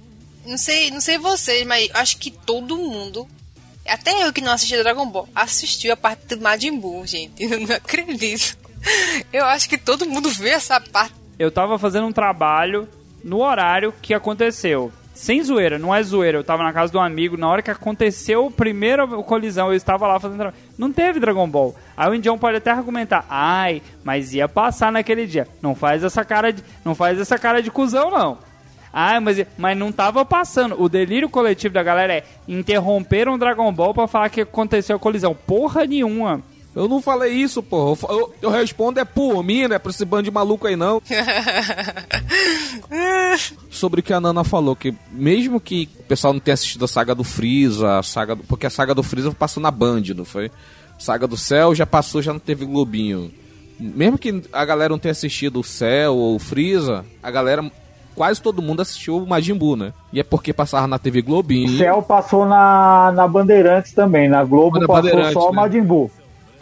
[0.45, 3.29] Não sei, não sei vocês, mas acho que todo mundo,
[3.87, 7.43] até eu que não assisti Dragon Ball, assistiu a parte do Majin Buu, gente.
[7.45, 8.57] Eu não acredito.
[9.33, 11.15] Eu acho que todo mundo vê essa parte.
[11.39, 12.89] Eu tava fazendo um trabalho
[13.23, 14.93] no horário que aconteceu.
[15.15, 16.39] Sem zoeira, não é zoeira.
[16.39, 19.75] Eu tava na casa de um amigo, na hora que aconteceu a primeira colisão, eu
[19.75, 20.53] estava lá fazendo.
[20.79, 21.75] Não teve Dragon Ball.
[21.97, 25.47] Aí o Indião pode até argumentar, ai, mas ia passar naquele dia.
[25.61, 28.39] Não faz essa cara de, não faz essa cara de cuzão, não.
[28.93, 30.81] Ah, mas, mas não tava passando.
[30.81, 35.01] O delírio coletivo da galera é interromperam o Dragon Ball pra falar que aconteceu a
[35.01, 35.35] colisão.
[35.35, 36.43] Porra nenhuma.
[36.75, 37.99] Eu não falei isso, porra.
[38.09, 39.79] Eu, eu, eu respondo é por mim, né?
[39.79, 41.03] Pra esse bando de maluco aí, não.
[43.71, 46.89] Sobre o que a Nana falou, que mesmo que o pessoal não tenha assistido a
[46.89, 50.25] saga do Freeza, a saga do, porque a saga do Freeza passou na Band, não
[50.25, 50.51] foi?
[50.99, 53.31] Saga do Céu já passou, já não teve Globinho.
[53.79, 57.71] Mesmo que a galera não tenha assistido o Céu ou o Freeza, a galera,
[58.15, 59.93] quase todo mundo assistiu o Majin Buu, né?
[60.13, 61.75] E é porque passava na TV Globinho.
[61.75, 64.29] O Céu passou na, na Bandeirantes também.
[64.29, 65.57] Na Globo Na passou só o né?
[65.57, 66.11] Majin Buu.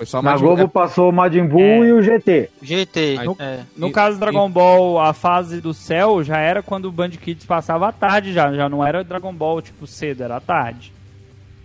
[0.00, 1.88] Foi só Na Globo é, passou o Majin Buu É.
[1.88, 2.48] e o GT.
[2.62, 3.16] GT.
[3.20, 3.60] Aí- é.
[3.76, 7.10] No E- caso do Dragon Ball, a fase do céu já era quando o Band
[7.10, 8.50] Kids passava à tarde já.
[8.50, 10.90] Já não era Dragon Ball, tipo, cedo, era à tarde.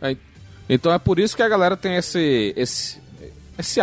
[0.01, 0.17] É,
[0.67, 2.99] Então é por isso que a galera tem esse esse
[3.57, 3.81] esse,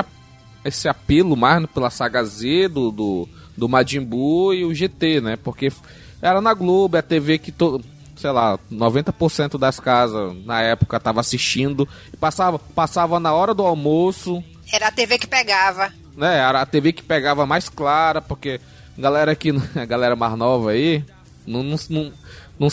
[0.66, 5.38] esse apelo mais pela saga Z do, do, do Majin Buu e o GT, né?
[5.42, 5.72] Porque
[6.20, 7.82] era na Globo, é a TV que todo,
[8.22, 13.64] sei lá, 90% das casas na época tava assistindo e passava passava na hora do
[13.64, 15.92] almoço, Era a TV que pegava.
[16.16, 16.38] né?
[16.38, 18.60] Era a TV que pegava mais clara, porque
[18.96, 21.04] a galera aqui, a galera mais nova aí,
[21.44, 22.12] não, não, não,
[22.60, 22.68] não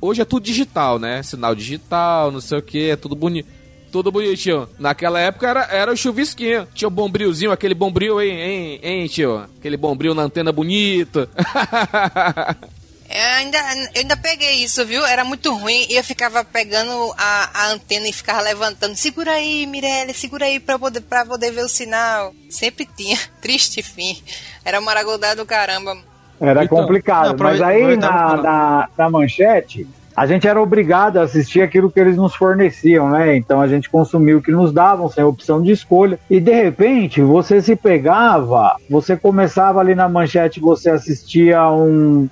[0.00, 1.22] hoje é tudo digital, né?
[1.22, 3.48] Sinal digital, não sei o que, é tudo bonito.
[3.92, 4.68] Tudo bonitinho.
[4.78, 6.66] Naquela época era, era o chuvisquinho.
[6.74, 9.46] Tinha o bombrilzinho, aquele bombril, hein, hein, hein, tio?
[9.58, 11.28] Aquele bombril na antena bonita.
[13.16, 13.58] Eu ainda,
[13.94, 15.04] eu ainda peguei isso, viu?
[15.06, 18.94] Era muito ruim e eu ficava pegando a, a antena e ficava levantando.
[18.94, 22.34] Segura aí, Mirelle, segura aí pra poder, pra poder ver o sinal.
[22.50, 23.16] Sempre tinha.
[23.40, 24.22] Triste fim.
[24.62, 25.96] Era uma maragodá do caramba.
[26.38, 27.28] Era Então, complicado.
[27.30, 31.98] não, mas aí na, na, na manchete, a gente era obrigado a assistir aquilo que
[31.98, 33.34] eles nos forneciam, né?
[33.34, 36.18] Então a gente consumiu o que nos davam, sem opção de escolha.
[36.28, 42.28] E de repente, você se pegava, você começava ali na manchete, você assistia um.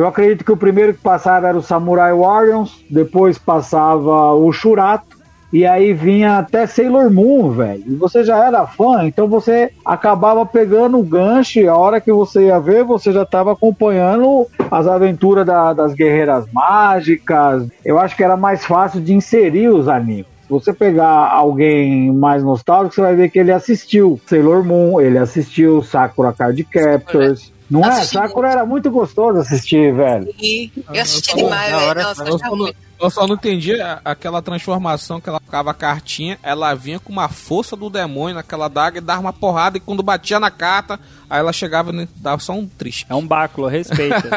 [0.00, 5.20] Eu acredito que o primeiro que passava era o Samurai Warriors, depois passava o Shurato.
[5.52, 7.82] E aí vinha até Sailor Moon, velho.
[7.84, 11.58] E você já era fã, então você acabava pegando o gancho.
[11.58, 15.92] E a hora que você ia ver, você já estava acompanhando as aventuras da- das
[15.92, 17.66] guerreiras mágicas.
[17.84, 20.26] Eu acho que era mais fácil de inserir os animes.
[20.42, 25.18] Se você pegar alguém mais nostálgico, você vai ver que ele assistiu Sailor Moon, ele
[25.18, 27.52] assistiu Sakura Card Captors.
[27.70, 28.02] Não é?
[28.04, 30.34] Sakura era muito gostoso assistir, velho.
[30.40, 31.86] E eu assisti demais, velho.
[31.86, 32.76] hora, Nossa, Eu só, não, muito.
[33.00, 37.12] eu só não entendi a- aquela transformação que ela ficava a cartinha, ela vinha com
[37.12, 40.98] uma força do demônio naquela daga e dava uma porrada e quando batia na carta,
[41.28, 43.06] aí ela chegava e dava só um triste.
[43.08, 44.28] É um báculo, respeita.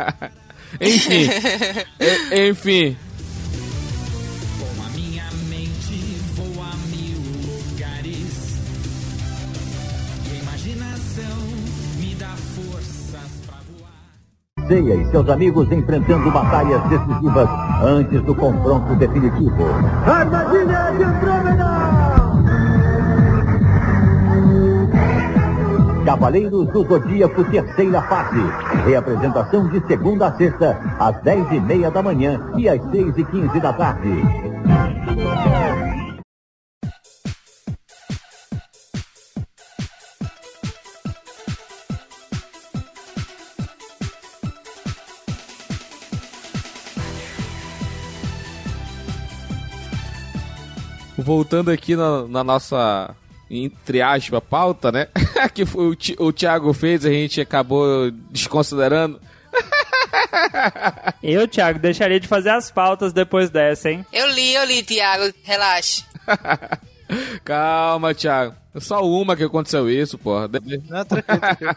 [0.80, 1.28] enfim.
[2.50, 2.96] Enfim.
[14.70, 17.48] Ceia e seus amigos enfrentando batalhas decisivas
[17.82, 19.64] antes do confronto definitivo.
[20.06, 21.70] Armadilha de Andrômeda!
[26.04, 28.40] Cavaleiros do Zodíaco, terceira fase.
[28.86, 33.24] Reapresentação de segunda a sexta, às dez e meia da manhã e às seis e
[33.24, 34.22] quinze da tarde.
[51.30, 53.14] Voltando aqui na, na nossa,
[53.48, 55.06] entre aspas, pauta, né?
[55.54, 59.20] que foi o, o Thiago fez, a gente acabou desconsiderando.
[61.22, 64.04] Eu, Thiago, deixaria de fazer as pautas depois dessa, hein?
[64.12, 65.32] Eu li, eu li, Thiago.
[65.44, 66.02] Relaxa.
[67.44, 68.56] Calma, Thiago.
[68.74, 70.48] É Só uma que aconteceu isso, porra.
[70.88, 71.76] Não, tranquilo, tranquilo.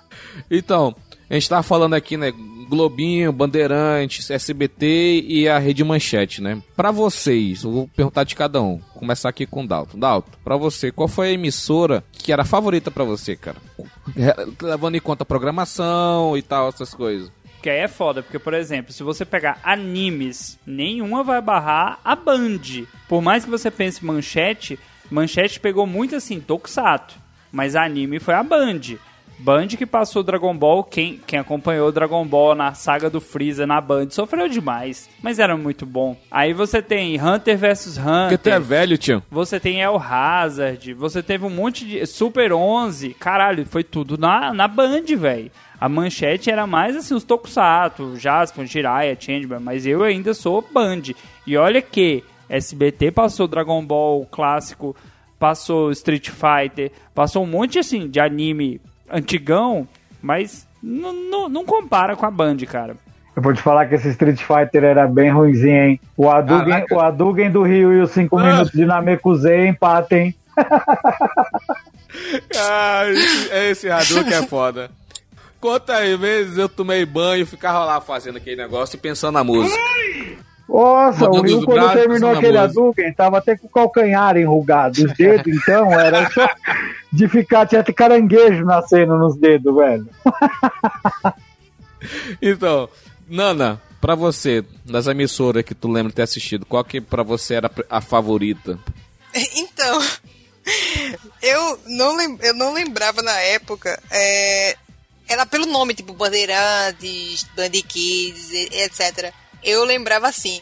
[0.50, 0.96] Então,
[1.34, 2.32] a gente tava falando aqui, né?
[2.70, 6.62] Globinho, Bandeirantes, SBT e a Rede Manchete, né?
[6.76, 8.78] Pra vocês, eu vou perguntar de cada um.
[8.78, 9.98] Vou começar aqui com o Dalton.
[9.98, 13.58] Dalton, pra você, qual foi a emissora que era a favorita pra você, cara?
[14.62, 17.32] Levando em conta a programação e tal, essas coisas.
[17.64, 22.16] Que aí é foda, porque, por exemplo, se você pegar animes, nenhuma vai barrar a
[22.16, 22.86] Band.
[23.10, 24.78] Por mais que você pense manchete,
[25.10, 27.18] manchete pegou muito assim, Tokusatsu.
[27.52, 29.00] Mas anime foi a Band.
[29.44, 33.82] Band que passou Dragon Ball, quem, quem acompanhou Dragon Ball na saga do Freeza na
[33.82, 36.16] Band sofreu demais, mas era muito bom.
[36.32, 39.22] Aí você tem Hunter vs Porque tu é Hunter, velho, tio.
[39.30, 42.06] você tem El Hazard, você teve um monte de.
[42.06, 45.52] Super 11, caralho, foi tudo na, na Band, velho.
[45.78, 51.02] A manchete era mais assim, os Tokusatsu, Jaspion, Jiraiya, Changeman, mas eu ainda sou Band.
[51.46, 54.96] E olha que SBT passou Dragon Ball clássico,
[55.38, 58.80] passou Street Fighter, passou um monte assim de anime
[59.14, 59.88] antigão,
[60.22, 62.96] mas não compara com a Band, cara.
[63.36, 66.00] Eu vou te falar que esse Street Fighter era bem ruimzinho, hein?
[66.16, 66.96] O Caraca.
[66.96, 68.44] o Hadouken do Rio e os 5 Ah.
[68.44, 70.36] minutos de Namekusei empatem.
[72.56, 74.92] Ah, esse, esse Hadouken é foda.
[75.60, 79.82] Quantas vezes eu tomei banho e ficava lá fazendo aquele negócio e pensando na música.
[80.74, 82.58] Nossa, o Rio quando braços terminou aquele.
[82.58, 85.06] Hadouken, tava até com o calcanhar enrugado.
[85.06, 86.50] Os dedos, então, era só
[87.12, 90.08] de ficar, tinha até caranguejo nascendo nos dedos, velho.
[92.42, 92.90] Então,
[93.30, 97.54] Nana, pra você, das emissoras que tu lembra de ter assistido, qual que pra você
[97.56, 98.78] era a favorita?
[99.56, 100.00] Então,
[101.42, 104.00] eu não, lem- eu não lembrava na época.
[104.12, 104.76] É,
[105.28, 109.34] era pelo nome, tipo Bandeirantes, Band Kids, etc.
[109.64, 110.62] Eu lembrava assim.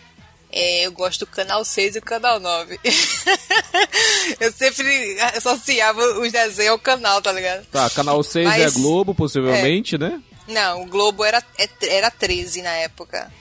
[0.51, 2.79] é, eu gosto do canal 6 e o canal 9.
[4.39, 7.65] eu sempre associava os desenhos ao canal, tá ligado?
[7.67, 10.21] Tá, canal 6 Mas- é Globo, possivelmente, né?
[10.47, 13.31] Não, o Globo era, é- era 13 na época.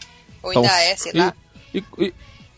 [0.42, 1.34] Ou Então, ainda é, sei lá.
[1.74, 2.14] E, e-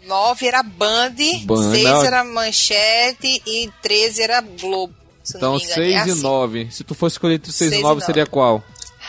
[0.06, 2.04] 9 era Band, Band, 6 não.
[2.04, 4.94] era Manchete e 13 era Globo.
[5.22, 5.74] Se eu não então, me engano.
[5.74, 6.22] 6 É e assim.
[6.22, 6.68] 9.
[6.72, 8.06] Se tu fosse escolher entre 6 e Seis e 9, nove.
[8.06, 8.62] seria qual?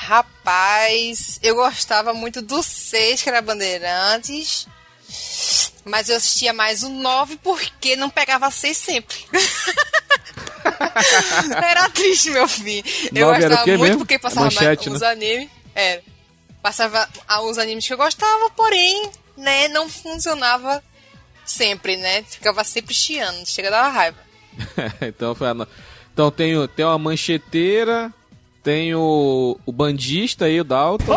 [0.03, 4.67] Rapaz, eu gostava muito do 6, que era Bandeirantes.
[5.85, 9.17] Mas eu assistia mais o 9 porque não pegava 6 sempre.
[11.55, 12.83] era triste, meu filho.
[13.15, 13.97] Eu Nove era o gostava muito mesmo?
[13.99, 15.07] porque passava Manchete, mais né?
[15.07, 15.49] os animes.
[15.73, 16.03] Era.
[16.61, 20.83] Passava alguns animes que eu gostava, porém, né, não funcionava
[21.45, 22.23] sempre, né?
[22.23, 24.17] Ficava sempre chiando, chega a dar raiva.
[25.01, 25.53] então, foi a
[26.13, 28.13] então tem, tem uma mancheteira,
[28.63, 31.13] tem o, o bandista aí, o Dalton.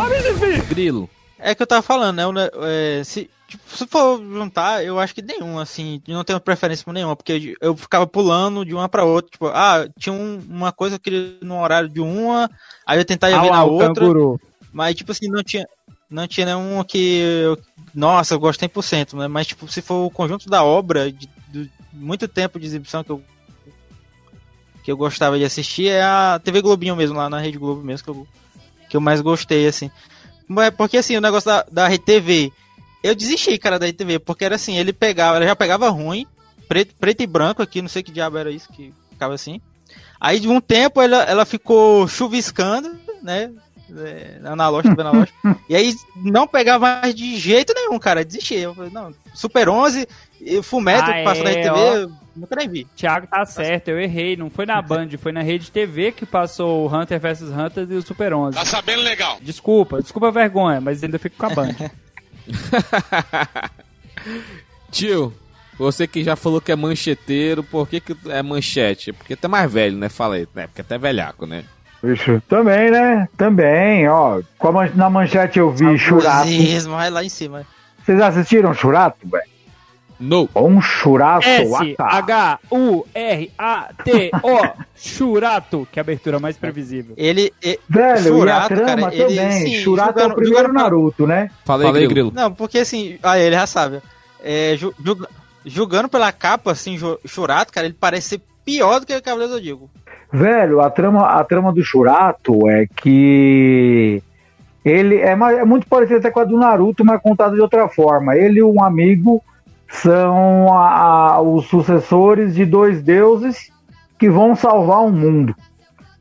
[0.67, 1.09] Grilo.
[1.39, 2.49] É que eu tava falando, né?
[2.63, 6.93] é, se, tipo, se for juntar, eu acho que nenhum, assim, não tenho preferência por
[6.93, 10.97] nenhuma, porque eu ficava pulando de uma pra outra, tipo, ah, tinha um- uma coisa
[10.99, 12.49] que eu queria no horário de uma,
[12.85, 14.41] aí eu tentava ver Ah na lá, o outra, canguru.
[14.73, 15.65] mas tipo assim, não tinha,
[16.09, 17.57] não tinha nenhuma que eu,
[17.93, 19.27] nossa, eu gosto 100%, né?
[19.27, 23.11] Mas tipo, se for o conjunto da obra, de, de muito tempo de exibição que
[23.11, 23.21] eu
[24.87, 28.05] que eu gostava de assistir é a TV Globinho mesmo, lá na Rede Globo mesmo,
[28.05, 28.27] que eu,
[28.91, 29.91] que eu mais gostei, assim.
[30.47, 32.53] Mas Porque assim, o negócio da, da Rede TV,
[33.03, 36.25] eu desisti, cara, da Rede TV, porque era assim, ele pegava, ela já pegava ruim,
[36.69, 39.59] preto, preto e branco aqui, não sei que diabo era isso que ficava assim.
[40.21, 43.51] Aí de um tempo ela, ela ficou chuviscando, né?
[43.93, 45.37] É, analógico, analógico.
[45.67, 48.23] e aí não pegava mais de jeito nenhum, cara.
[48.23, 48.55] Desisti.
[48.55, 50.07] Eu falei, não, Super 11,
[50.39, 52.26] e Fullmetal Ah, que passou na é, Rede TV, ó.
[52.37, 52.85] Eu nunca nem vi.
[52.95, 54.35] Thiago tá certo, eu errei.
[54.37, 57.95] Não foi na Band, foi na Rede TV que passou o Hunter vs Hunter e
[57.95, 58.57] o Super 11.
[58.57, 59.37] Tá sabendo legal.
[59.41, 61.75] Desculpa, desculpa a vergonha, mas ainda fico com a Band.
[64.91, 65.33] Tio,
[65.77, 69.13] Você que já falou que é mancheteiro, por que, que é manchete?
[69.13, 70.09] Porque tu é mais velho, né?
[70.09, 70.67] Falei, né?
[70.67, 71.63] Porque até velhaco, né?
[72.01, 73.27] Bicho, também, né?
[73.37, 74.41] Também, ó.
[74.71, 76.47] Man- na manchete eu vi Churato.
[76.89, 77.65] Vai lá em cima.
[78.05, 79.56] Vocês assistiram Churato, velho?
[80.19, 80.49] No.
[80.55, 81.45] Um churato,
[83.47, 84.59] S-H-U-R-A-T-O.
[84.95, 85.87] Churato.
[85.91, 87.13] Que abertura mais previsível.
[87.17, 87.53] Ele.
[87.63, 89.51] e- Velho, Churato, e a trama cara, ele, também.
[89.51, 91.51] sim, Churato é jogando- o primeiro jogando Naruto, né?
[91.65, 92.31] Falei, Falei, Grilo.
[92.31, 92.43] Grilo.
[92.43, 93.17] Não, porque assim.
[93.21, 93.99] Ah, ele já sabe.
[94.43, 95.27] É, ju- ju-
[95.65, 99.57] julgando pela capa, assim, Churato, cara, ele parece ser pior do que o Cavaleiro do
[99.57, 99.89] Zodíaco.
[100.31, 104.21] Velho, a trama, a trama do Churato é que
[104.83, 108.35] ele é, é muito parecido até com a do Naruto, mas contado de outra forma.
[108.35, 109.41] Ele e um amigo
[109.89, 113.69] são a- a- os sucessores de dois deuses
[114.19, 115.55] que vão salvar o mundo.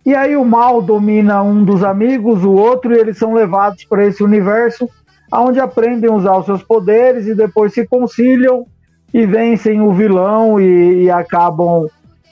[0.05, 4.05] E aí o mal domina um dos amigos, o outro, e eles são levados para
[4.07, 4.89] esse universo,
[5.33, 8.65] onde aprendem a usar os seus poderes e depois se conciliam
[9.13, 11.89] e vencem o vilão e, e acabam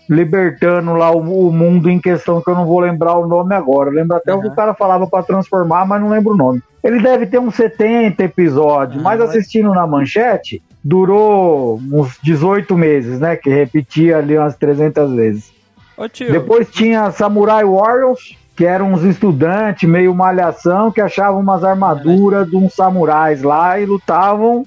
[0.09, 3.89] libertando lá o, o mundo em questão, que eu não vou lembrar o nome agora.
[3.91, 6.63] Eu lembro até o que o cara falava para transformar, mas não lembro o nome.
[6.83, 13.19] Ele deve ter uns 70 episódios, mas mas- assistindo na manchete, durou uns 18 meses,
[13.19, 13.37] né?
[13.37, 15.53] Que repetia ali umas 300 vezes.
[15.97, 22.49] Ô Depois tinha Samurai Warriors, que eram uns estudantes meio malhação que achavam umas armaduras
[22.49, 24.67] de uns samurais lá e lutavam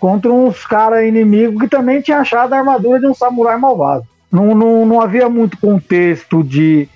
[0.00, 4.04] contra uns caras inimigos que também tinham achado a armadura de um samurai malvado.
[4.30, 6.88] Não, não, não havia muito contexto de,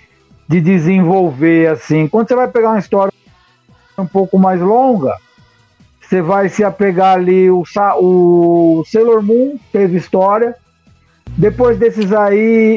[0.49, 2.09] de desenvolver assim.
[2.09, 3.13] Quando você vai pegar uma história
[3.97, 5.15] um pouco mais longa,
[6.09, 7.51] você vai se apegar ali.
[7.51, 10.55] O, Sa- o Sailor Moon teve história.
[11.37, 12.37] Depois desses aí,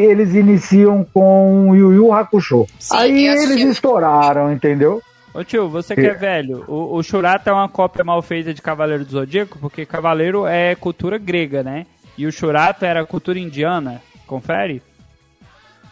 [0.10, 2.68] eles iniciam com o Yu Yu Hakusho.
[2.78, 5.02] Sim, aí eles estouraram, entendeu?
[5.34, 8.62] Ô tio, você que é velho, o, o Churato é uma cópia mal feita de
[8.62, 11.86] Cavaleiro do Zodíaco, porque Cavaleiro é cultura grega, né?
[12.18, 14.02] E o Churato era cultura indiana.
[14.28, 14.82] Confere?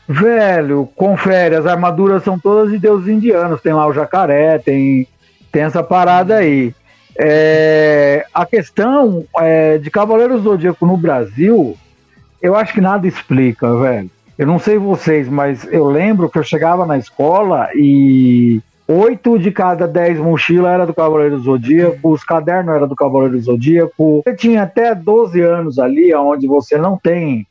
[0.07, 3.61] Velho, confere, as armaduras são todas de deuses indianos.
[3.61, 5.07] Tem lá o jacaré, tem,
[5.51, 6.73] tem essa parada aí.
[7.21, 11.75] É, a questão é, de Cavaleiros do Zodíaco no Brasil,
[12.41, 14.09] eu acho que nada explica, velho.
[14.37, 19.51] Eu não sei vocês, mas eu lembro que eu chegava na escola e oito de
[19.51, 24.21] cada dez mochilas era do Cavaleiro Zodíaco, os cadernos eram do Cavaleiro Zodíaco.
[24.23, 27.45] Você tinha até 12 anos ali, onde você não tem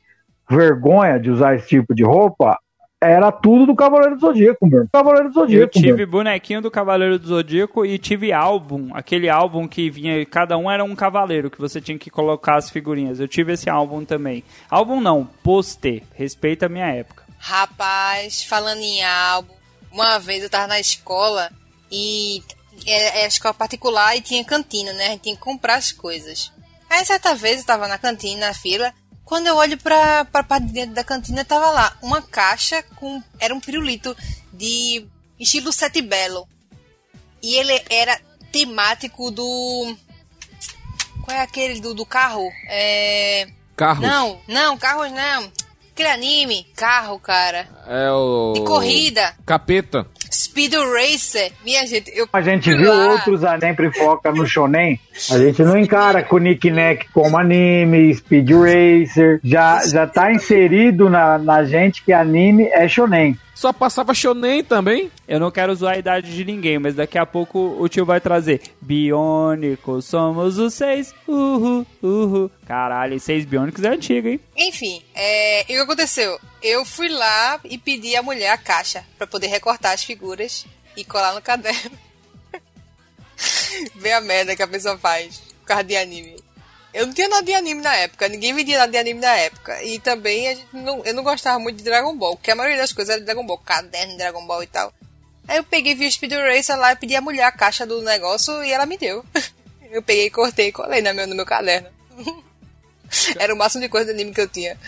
[0.49, 2.59] vergonha de usar esse tipo de roupa,
[3.01, 4.89] era tudo do Cavaleiro do Zodíaco, meu.
[4.93, 6.07] Cavaleiro do Zodíaco, Eu tive meu.
[6.09, 10.83] bonequinho do Cavaleiro do Zodíaco e tive álbum, aquele álbum que vinha, cada um era
[10.83, 13.21] um cavaleiro, que você tinha que colocar as figurinhas.
[13.21, 14.43] Eu tive esse álbum também.
[14.69, 17.23] Álbum não, pôster, respeita a minha época.
[17.39, 19.55] Rapaz, falando em álbum,
[19.93, 21.51] uma vez eu tava na escola
[21.91, 22.43] e
[22.85, 25.07] é, é escola particular e tinha cantina, né?
[25.07, 26.53] A gente tinha que comprar as coisas.
[26.91, 28.93] Aí certa vez eu tava na cantina, na fila,
[29.29, 33.23] quando eu olho pra, pra parte de dentro da cantina, tava lá uma caixa com.
[33.39, 34.17] Era um pirulito
[34.51, 35.07] de
[35.39, 36.49] estilo Sete Belo.
[37.43, 38.19] E ele era
[38.51, 39.95] temático do.
[41.23, 42.51] Qual é aquele do, do carro?
[42.69, 43.49] É.
[43.77, 44.09] Carros.
[44.09, 45.53] Não, não, carros não.
[45.93, 47.69] Aquele anime, carro, cara.
[47.87, 48.55] É o.
[48.55, 49.37] De corrida.
[49.45, 50.07] Capeta.
[50.39, 51.51] Speed Racer.
[51.65, 52.29] Minha gente, eu.
[52.33, 53.09] A gente viu lá.
[53.09, 55.01] outros a sempre foca no shonen.
[55.33, 59.41] A gente não encara com Neck como anime, Speed Racer.
[59.43, 63.37] Já, já tá inserido na, na gente que anime é shonen.
[63.59, 65.11] Só passava Shonen também.
[65.27, 68.21] Eu não quero zoar a idade de ninguém, mas daqui a pouco o tio vai
[68.21, 68.63] trazer.
[68.81, 71.13] Biônicos, somos os seis.
[71.27, 72.49] Uhul, uhul.
[72.65, 74.41] Caralho, e seis biônicos é antigo, hein?
[74.57, 76.39] Enfim, é, e o que aconteceu?
[76.63, 80.65] Eu fui lá e pedi à mulher a caixa pra poder recortar as figuras
[80.97, 81.99] e colar no caderno.
[83.97, 86.37] Vê a merda que a pessoa faz por causa de anime.
[86.93, 89.83] Eu não tinha nada de anime na época, ninguém vendia nada de anime na época.
[89.85, 92.93] E também a não, eu não gostava muito de Dragon Ball, porque a maioria das
[92.93, 94.93] coisas era Dragon Ball, caderno de Dragon Ball e tal.
[95.47, 98.03] Aí eu peguei, vi o Speed Racer lá e pedi à mulher a caixa do
[98.03, 99.25] negócio e ela me deu.
[99.91, 101.89] Eu peguei, cortei e colei no meu, no meu caderno.
[103.39, 104.79] Era o máximo de coisa de anime que eu tinha.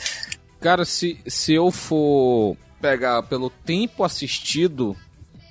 [0.60, 4.94] Cara, se, se eu for pegar pelo tempo assistido,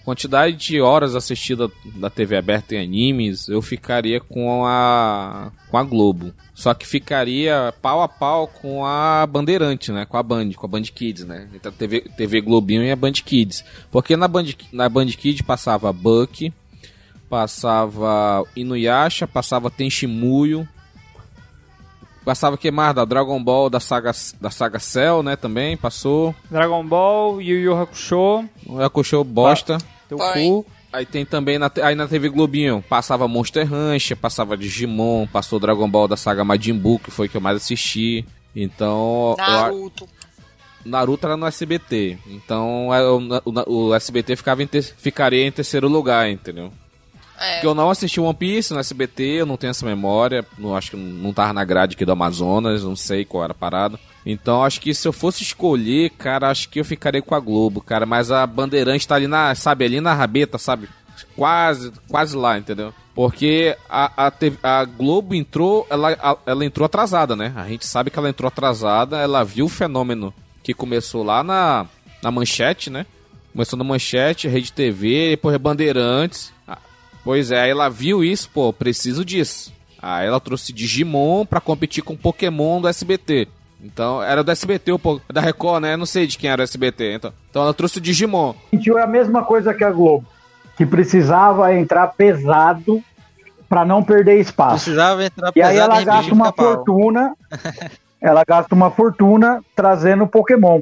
[0.09, 5.83] quantidade de horas assistidas da TV aberta em animes, eu ficaria com a com a
[5.83, 6.33] Globo.
[6.55, 10.05] Só que ficaria pau a pau com a Bandeirante, né?
[10.05, 11.47] Com a Band, com a Band Kids, né?
[11.53, 13.63] Então TV, TV Globinho e a Band Kids.
[13.91, 16.51] Porque na Band, na Band Kids passava Buck,
[17.29, 20.67] passava Inuyasha, passava Tenshimuyo,
[22.25, 26.33] passava que mais da Dragon Ball da saga da saga Cell, né, também passou.
[26.49, 29.77] Dragon Ball, Yu Yu Hakusho, O Yakusho bosta.
[30.09, 30.49] Teu Porém.
[30.51, 30.65] cu.
[30.91, 35.87] Aí tem também, na, aí na TV Globinho, passava Monster Rancher, passava Digimon, passou Dragon
[35.87, 38.25] Ball da saga Majin Buu, que foi que eu mais assisti.
[38.55, 40.09] Então, eu Naruto.
[40.83, 42.17] Naruto era no SBT.
[42.27, 43.21] Então, é, o,
[43.67, 46.71] o- SBT ficava em ficaria em terceiro lugar, entendeu?
[47.39, 47.53] É.
[47.53, 50.45] Porque eu não assisti One Piece no SBT, eu não tenho essa memória.
[50.57, 53.55] Não, acho que não tava na grade aqui do Amazonas, não sei qual era a
[53.55, 53.99] parada.
[54.25, 57.81] Então acho que se eu fosse escolher, cara, acho que eu ficaria com a Globo,
[57.81, 58.05] cara.
[58.05, 60.87] Mas a Bandeirante tá ali na, sabe, ali na rabeta, sabe?
[61.35, 62.93] Quase, quase lá, entendeu?
[63.15, 67.51] Porque a, a, TV a Globo entrou, ela, a- ela entrou atrasada, né?
[67.55, 71.85] A gente sabe que ela entrou atrasada, ela viu o fenômeno que começou lá na,
[72.21, 73.05] na manchete, né?
[73.51, 76.53] Começou na manchete, Rede TV, depois Bandeirantes.
[76.67, 76.77] Ah,
[77.23, 79.73] Pois é, ela viu isso, pô, preciso disso.
[80.01, 83.47] Aí ela trouxe Digimon pra competir com Pokémon do SBT.
[83.81, 85.93] Então, era do SBT, o po- da Record, né?
[85.93, 87.13] Eu não sei de quem era o SBT.
[87.13, 88.53] Então, então ela trouxe o Digimon.
[88.71, 90.25] sentiu a mesma coisa que a Globo,
[90.77, 93.01] que precisava entrar pesado
[93.69, 94.83] para não perder espaço.
[94.85, 97.33] Precisava entrar E aí pesado ela gasta uma fortuna,
[98.21, 100.81] ela gasta uma fortuna trazendo Pokémon.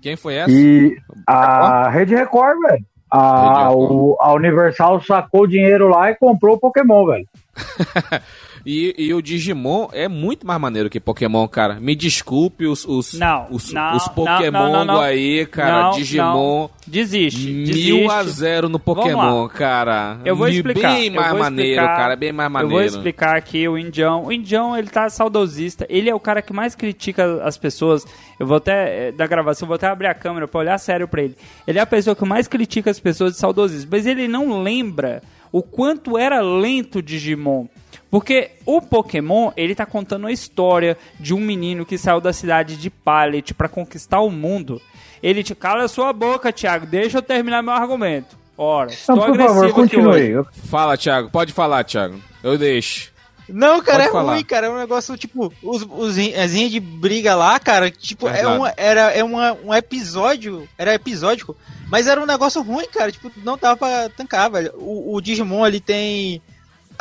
[0.00, 0.50] Quem foi essa?
[0.50, 0.96] E
[1.26, 2.84] a Rede Record, velho.
[3.10, 7.26] A, a Universal sacou dinheiro lá e comprou o Pokémon, velho.
[8.64, 11.80] E, e o Digimon é muito mais maneiro que Pokémon, cara.
[11.80, 15.90] Me desculpe os, os, Não, os, não, os Pokémon não, aí, cara.
[15.90, 16.68] Digimon.
[16.86, 17.48] Desiste.
[17.50, 20.18] Mil a zero no Pokémon, cara.
[20.24, 21.00] Eu vou Bem explicar.
[21.00, 22.16] eu mais vou maneiro, explicar- cara.
[22.16, 22.74] Bem mais Eu maneiro.
[22.74, 24.24] vou explicar aqui o Indião.
[24.26, 25.86] O Indião, ele tá saudosista.
[25.88, 28.04] Ele é o cara que mais critica as pessoas.
[28.38, 31.06] Eu vou até, eh, da gravação, eu vou até abrir a câmera pra olhar sério
[31.06, 31.36] pra ele.
[31.66, 33.88] Ele é a pessoa que mais critica as pessoas de saudosismo.
[33.92, 37.66] Mas ele não lembra o quanto era lento o Digimon.
[38.12, 42.76] Porque o Pokémon, ele tá contando a história de um menino que saiu da cidade
[42.76, 44.82] de Pallet pra conquistar o mundo.
[45.22, 46.84] Ele te cala a sua boca, Thiago.
[46.84, 48.36] Deixa eu terminar meu argumento.
[48.54, 49.96] Ora, estou por agressivo favor, aqui hoje.
[49.96, 50.44] continue.
[50.68, 51.30] Fala, Thiago.
[51.30, 52.20] Pode falar, Thiago.
[52.44, 53.10] Eu deixo.
[53.48, 54.32] Não, cara, Pode é falar.
[54.34, 54.66] ruim, cara.
[54.66, 58.74] É um negócio, tipo, os, os, as linhas de briga lá, cara, tipo, é, uma,
[58.76, 61.56] era, é uma, um episódio, era episódico,
[61.88, 64.70] mas era um negócio ruim, cara, tipo, não dava pra tancar, velho.
[64.76, 66.42] O, o Digimon, ele tem...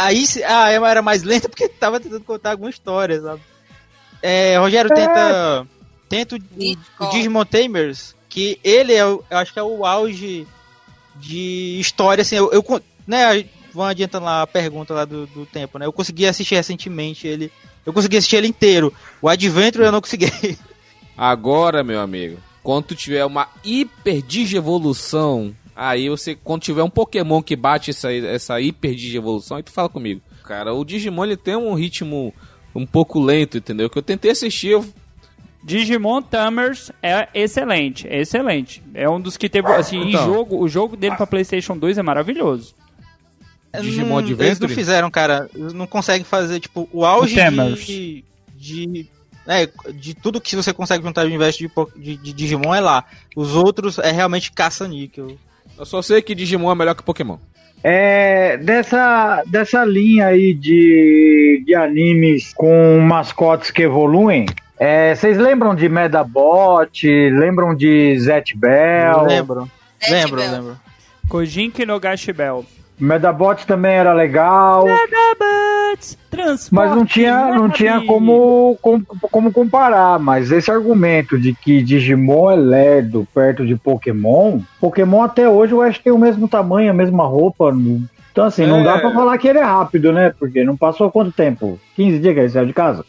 [0.06, 3.42] Aí, se- ah, era mais lenta porque tava tentando contar alguma história, sabe?
[4.22, 5.68] É, Rogério, tenta,
[6.10, 6.40] tenta o,
[7.06, 7.10] o.
[7.10, 10.48] Digimon Tamers, que ele é, o- eu acho que é o auge
[11.16, 12.64] de história, assim, eu, eu
[13.08, 15.86] né, vão adiantando lá a pergunta lá do, do tempo, né?
[15.86, 17.52] Eu consegui assistir recentemente ele.
[17.86, 18.94] Eu consegui assistir ele inteiro.
[19.22, 20.32] O Adventure eu não consegui.
[21.18, 25.56] Agora, meu amigo, quando tu tiver uma hiper digievolução,
[25.90, 29.90] aí você, quando tiver um Pokémon que bate essa, essa hiper digievolução, aí tu fala
[29.90, 30.22] comigo.
[30.44, 32.34] Cara, o Digimon ele tem um ritmo
[32.76, 33.90] um pouco lento, entendeu?
[33.90, 34.86] Que eu tentei assistir, eu
[35.64, 38.82] Digimon Tamers é excelente, é excelente.
[38.96, 40.22] É um dos que teve, assim, Então.
[40.24, 42.74] em jogo, o jogo dele pra Playstation 2 é maravilhoso.
[43.80, 44.74] Digimon Não- Eles não Adventure?
[44.74, 45.50] fizeram, cara.
[45.56, 48.24] Eles não conseguem fazer, tipo, o auge O de,
[48.56, 49.08] de.
[49.48, 53.06] É, de tudo que você consegue juntar de universo de, de, de Digimon é lá.
[53.36, 55.38] Os outros é realmente caça-níquel.
[55.78, 57.38] Eu só sei que Digimon é melhor que Pokémon.
[57.84, 64.46] É, dessa, dessa linha aí de, de animes com mascotes que evoluem,
[64.80, 67.08] é, vocês lembram de Medabot?
[67.08, 69.24] Lembram de Zet Bell?
[69.24, 69.70] Lembro.
[70.02, 70.52] Net Lembro, Bell.
[70.52, 70.80] lembro.
[71.28, 72.66] Kojinki no Gashibel.
[73.00, 74.86] Medabot também era legal,
[76.72, 80.18] mas não tinha, não tinha como, como, como comparar.
[80.20, 85.82] Mas esse argumento de que Digimon é lerdo perto de Pokémon, Pokémon até hoje eu
[85.82, 87.72] acho que tem o mesmo tamanho, a mesma roupa.
[87.72, 88.84] não- Então, assim, não É.
[88.84, 90.34] dá pra falar que ele é rápido, né?
[90.40, 91.78] Porque não passou quanto tempo?
[91.98, 93.04] 15 dias que ele saiu de casa?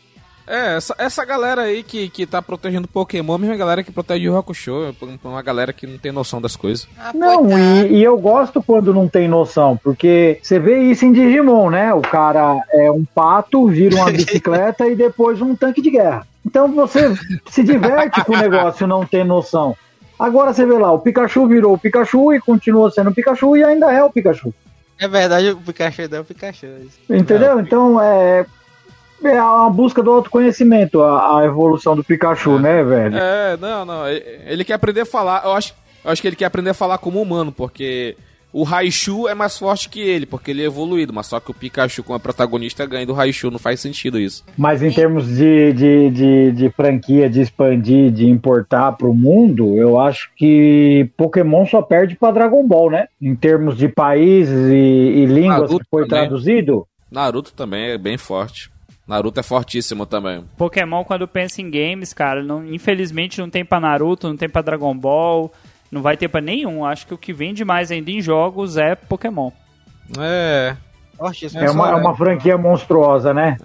[0.47, 4.29] É, essa, essa galera aí que, que tá protegendo Pokémon, a mesma galera que protege
[4.29, 6.89] o Hakusho, é uma galera que não tem noção das coisas.
[6.99, 11.13] Ah, Não, e, e eu gosto quando não tem noção, porque você vê isso em
[11.13, 11.95] Digimon, né?
[11.95, 16.27] O cara é um pato, vira uma bicicleta e depois um tanque de guerra.
[16.45, 17.15] Então você
[17.49, 19.77] se diverte com o negócio não ter noção.
[20.19, 23.65] Agora você vê lá, o Pikachu virou o Pikachu e continua sendo o Pikachu e
[23.65, 24.53] ainda é o Pikachu.
[24.99, 26.67] É verdade, o Pikachu é o Pikachu.
[27.09, 27.59] Entendeu?
[27.61, 28.45] Então é.
[29.25, 33.17] É uma busca do autoconhecimento, a, a evolução do Pikachu, né, velho?
[33.17, 34.09] É, não, não.
[34.09, 35.43] Ele, quer aprender a falar.
[35.45, 38.17] Eu acho, eu acho que ele quer aprender a falar como humano, porque
[38.53, 41.13] o Raichu é mais forte que ele, porque ele é evoluído.
[41.13, 43.51] Mas só que o Pikachu, como é protagonista, ganha do Raichu.
[43.51, 44.45] Não faz sentido isso.
[44.59, 49.99] Mas em termos de, de, de, de franquia, de expandir, de importar pro mundo, eu
[50.01, 53.07] acho que Pokémon só perde pra Dragon Ball, né?
[53.21, 56.29] Em termos de países e, e línguas Naruto que foi também.
[56.29, 56.87] traduzido.
[57.11, 58.71] Naruto também é bem forte.
[59.13, 60.43] Naruto é fortíssimo também.
[60.57, 64.63] Pokémon, quando pensa em games, cara, não- infelizmente não tem pra Naruto, não tem pra
[64.63, 65.53] Dragon Ball.
[65.91, 66.87] Não vai ter pra nenhum.
[66.87, 69.51] Acho que o que vende mais ainda em jogos é Pokémon.
[70.19, 70.75] É.
[71.67, 73.59] É uma, é uma franquia monstruosa, né?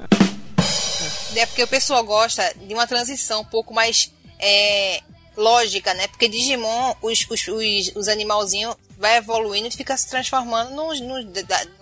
[1.35, 4.99] É porque o pessoal gosta de uma transição um pouco mais é,
[5.37, 6.07] lógica, né?
[6.07, 11.25] Porque Digimon, os, os, os, os animalzinhos vai evoluindo e fica se transformando nos, nos,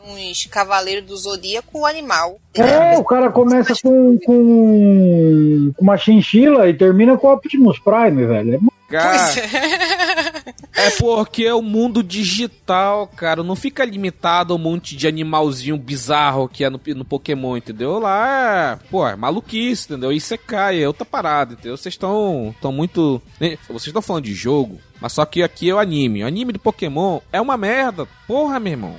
[0.07, 2.39] nos cavaleiros do zodíaco animal.
[2.53, 8.59] É, o cara começa com, com uma chinchila e termina com o Optimus Prime, velho.
[8.89, 10.43] Cara, Pois é.
[10.88, 13.43] é porque é o mundo digital, cara.
[13.43, 17.97] Não fica limitado a um monte de animalzinho bizarro que é no, no Pokémon, entendeu?
[17.99, 20.11] Lá, é, pô, é maluquice, entendeu?
[20.11, 21.76] Isso é cai, é outra parada, entendeu?
[21.76, 23.22] Vocês estão tão muito.
[23.39, 23.57] né?
[23.68, 26.23] Vocês estão falando de jogo, mas só que aqui é o anime.
[26.23, 28.07] O anime de Pokémon é uma merda.
[28.27, 28.95] Porra, meu irmão.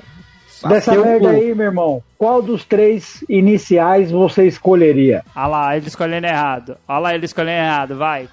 [0.48, 0.74] Sabe?
[0.74, 5.24] Dessa Eu- merda aí, meu irmão, qual dos três iniciais você escolheria?
[5.34, 6.76] Olha lá, ele escolhendo errado.
[6.86, 8.28] Olha lá, ele escolhendo errado, vai.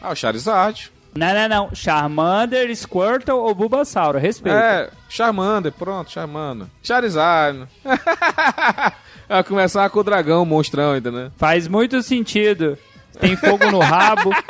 [0.00, 0.90] Ah, o Charizard.
[1.14, 1.74] Não, não, não.
[1.74, 4.18] Charmander, Squirtle ou Bulbasauro?
[4.18, 4.58] Respeita.
[4.58, 6.66] É, Charmander, pronto, Charmander.
[6.82, 7.66] Charizard.
[9.28, 11.30] Vai começar com o dragão, monstrão, entendeu?
[11.36, 12.78] Faz muito sentido.
[13.20, 14.30] Tem fogo no rabo.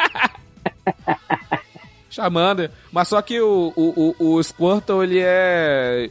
[2.22, 2.70] Charmander.
[2.92, 6.10] Mas só que o, o, o, o Squirtle, ele é.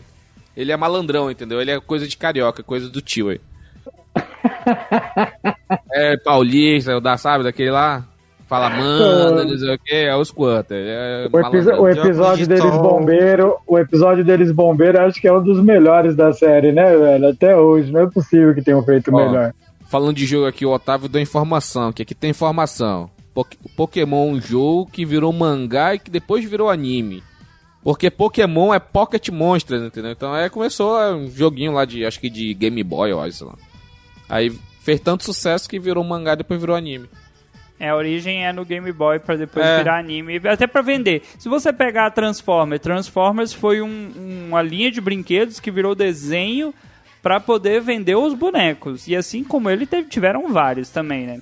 [0.55, 1.62] Ele é malandrão, entendeu?
[1.62, 3.39] Ele é coisa de carioca, coisa do tio aí.
[5.91, 8.03] é paulista, da, sabe, daquele lá?
[8.47, 10.78] Fala, mano, não sei o que, é o Squirtle.
[10.78, 11.82] ele É O, episo- malandrão.
[11.84, 12.82] o episódio de deles tom.
[12.82, 17.28] bombeiro, o episódio deles bombeiro, acho que é um dos melhores da série, né, velho?
[17.28, 19.53] Até hoje, não é possível que tenham feito Ó, melhor.
[19.89, 23.10] Falando de jogo aqui, o Otávio deu informação, que aqui tem informação.
[23.38, 27.22] Poké- Pokémon é um jogo que virou mangá e que depois virou anime.
[27.84, 30.12] Porque Pokémon é Pocket Monsters, entendeu?
[30.12, 33.48] Então é, começou é, um joguinho lá de, acho que de Game Boy, acho, sei
[33.48, 33.54] lá.
[34.28, 34.50] Aí
[34.82, 37.08] fez tanto sucesso que virou mangá e depois virou anime.
[37.80, 39.78] É, a origem é no Game Boy pra depois É.
[39.78, 41.22] virar anime, até pra vender.
[41.38, 46.74] Se você pegar a Transformers, Transformers foi um- uma linha de brinquedos que virou desenho
[47.22, 49.08] pra poder vender os bonecos.
[49.08, 51.40] E assim como ele, teve- tiveram vários também, né?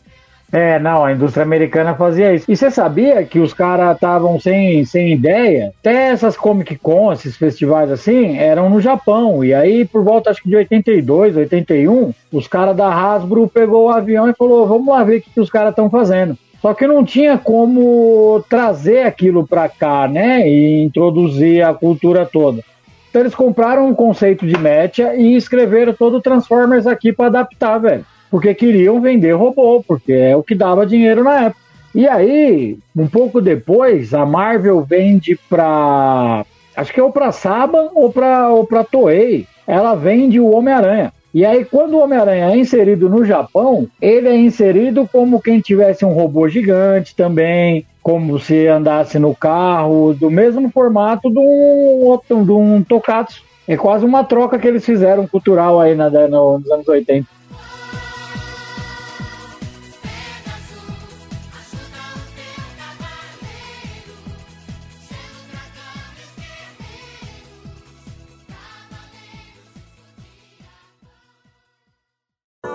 [0.51, 2.45] É, não, a indústria americana fazia isso.
[2.49, 5.73] E você sabia que os caras estavam sem, sem ideia?
[5.79, 9.43] Até essas Comic Con, esses festivais assim, eram no Japão.
[9.43, 13.89] E aí, por volta acho que de 82, 81, os caras da Hasbro pegou o
[13.89, 16.37] avião e falou: vamos lá ver o que, que os caras estão fazendo.
[16.61, 20.47] Só que não tinha como trazer aquilo pra cá, né?
[20.47, 22.63] E introduzir a cultura toda.
[23.09, 27.77] Então eles compraram um conceito de mecha e escreveram todo o Transformers aqui pra adaptar,
[27.77, 28.05] velho.
[28.29, 31.61] Porque queriam vender robô, porque é o que dava dinheiro na época.
[31.93, 36.45] E aí, um pouco depois, a Marvel vende pra.
[36.75, 39.47] Acho que é ou pra Saban ou pra, ou pra Toei.
[39.65, 41.13] Ela vende o Homem-Aranha.
[41.33, 46.05] E aí, quando o Homem-Aranha é inserido no Japão, ele é inserido como quem tivesse
[46.05, 52.51] um robô gigante também, como se andasse no carro, do mesmo formato de um, de
[52.51, 53.43] um Tokatsu.
[53.67, 57.27] É quase uma troca que eles fizeram cultural aí na, no- nos anos 80.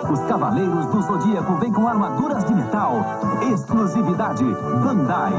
[0.09, 3.05] Os Cavaleiros do Zodíaco vêm com armaduras de metal.
[3.53, 5.32] Exclusividade Bandai.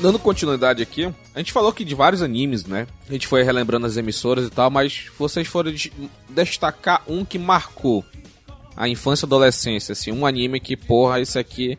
[0.00, 2.86] Dando continuidade aqui, a gente falou que de vários animes, né?
[3.08, 5.92] A gente foi relembrando as emissoras e tal, mas vocês foram de-
[6.30, 8.04] destacar um que marcou
[8.76, 11.76] a infância e adolescência, assim, um anime que, porra, esse aqui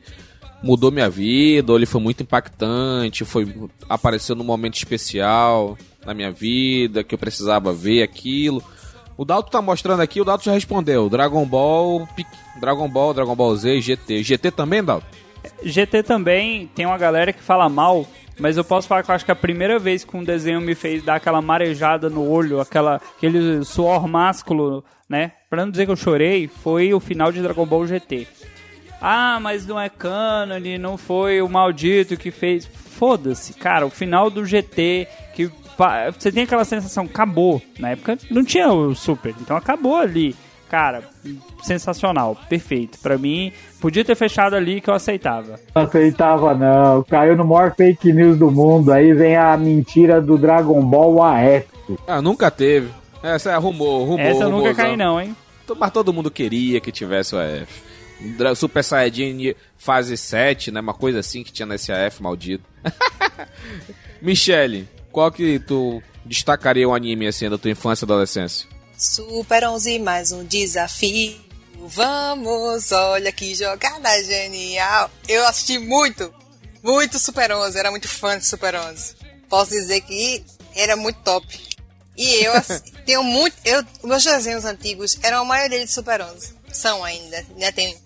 [0.61, 3.53] mudou minha vida, ou ele foi muito impactante, foi
[3.87, 8.63] apareceu num momento especial na minha vida, que eu precisava ver aquilo.
[9.17, 12.07] O Dalton tá mostrando aqui, o Dalton já respondeu, Dragon Ball,
[12.59, 14.23] Dragon Ball, Dragon Ball Z, GT.
[14.23, 15.05] GT também, Dalton?
[15.63, 18.05] GT também tem uma galera que fala mal,
[18.39, 20.75] mas eu posso falar que eu acho que a primeira vez que um desenho me
[20.75, 25.33] fez dar aquela marejada no olho, aquela, aquele suor másculo, né?
[25.49, 28.27] Pra não dizer que eu chorei, foi o final de Dragon Ball GT.
[29.01, 32.65] Ah, mas não é cânone, não foi o maldito que fez.
[32.65, 35.49] Foda-se, cara, o final do GT, que
[36.13, 37.61] você tem aquela sensação, acabou.
[37.77, 40.35] Na época não tinha o Super, então acabou ali.
[40.69, 41.03] Cara,
[41.63, 42.99] sensacional, perfeito.
[42.99, 45.59] Pra mim, podia ter fechado ali que eu aceitava.
[45.73, 47.01] Não aceitava, não.
[47.03, 48.91] Caiu no maior fake news do mundo.
[48.91, 51.65] Aí vem a mentira do Dragon Ball AF.
[52.05, 52.89] Ah, nunca teve.
[53.23, 54.19] Essa é rumor, rumor.
[54.19, 54.85] Essa eu nunca rumorzão.
[54.85, 55.35] caí não, hein?
[55.77, 57.88] Mas todo mundo queria que tivesse o AF.
[58.55, 60.79] Super Saiyajin fase 7, né?
[60.79, 62.63] Uma coisa assim que tinha nesse AF maldito.
[64.21, 68.67] Michele, qual que tu destacaria um anime assim da tua infância e adolescência?
[68.97, 71.39] Super 11, mais um desafio.
[71.81, 75.09] Vamos, olha que jogada genial.
[75.27, 76.33] Eu assisti muito,
[76.83, 79.15] muito Super 11, era muito fã de Super 11.
[79.47, 80.43] Posso dizer que
[80.75, 81.47] era muito top.
[82.17, 82.53] E eu
[83.05, 83.55] tenho muito.
[83.63, 86.53] Eu, meus desenhos antigos eram a maioria de Super 11.
[86.71, 87.45] São ainda.
[87.57, 87.71] Né?
[87.71, 87.97] Tem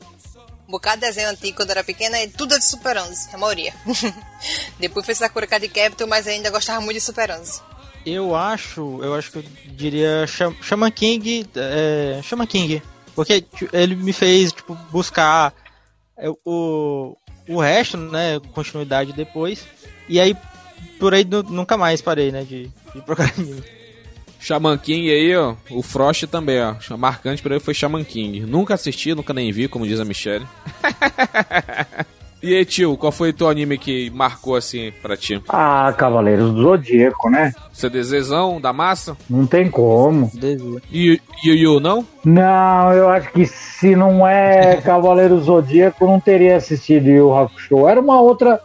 [0.67, 3.37] um bocado de desenho antigo quando era pequena e tudo é de Super 11, a
[3.37, 3.73] maioria.
[4.79, 7.61] Depois foi Sakura Card Captor, mas ainda gostava muito de Super 11.
[8.05, 10.25] Eu acho, eu acho que eu diria
[10.61, 12.81] Shaman King, é, King,
[13.15, 15.53] porque tipo, ele me fez tipo buscar
[16.17, 17.15] é, o
[17.47, 19.65] o resto, né, continuidade depois.
[20.07, 20.35] E aí
[20.99, 23.33] por aí nu- nunca mais parei, né, de, de procurar.
[24.43, 25.55] Shaman King aí, ó.
[25.71, 26.75] O Frost também, ó.
[26.97, 28.41] Marcante pra ele foi Shaman King.
[28.41, 30.45] Nunca assisti, nunca nem vi, como diz a Michelle.
[32.43, 35.41] e aí, tio, qual foi o teu anime que marcou assim pra ti?
[35.47, 37.53] Ah, Cavaleiros do Zodíaco, né?
[37.71, 39.15] CDZzão da massa?
[39.29, 40.29] Não tem como.
[40.91, 42.05] E Yu Yu, não?
[42.25, 47.87] Não, eu acho que se não é Cavaleiro Zodíaco, não teria assistido Yu Yu Hakusho.
[47.87, 48.59] Era uma outra,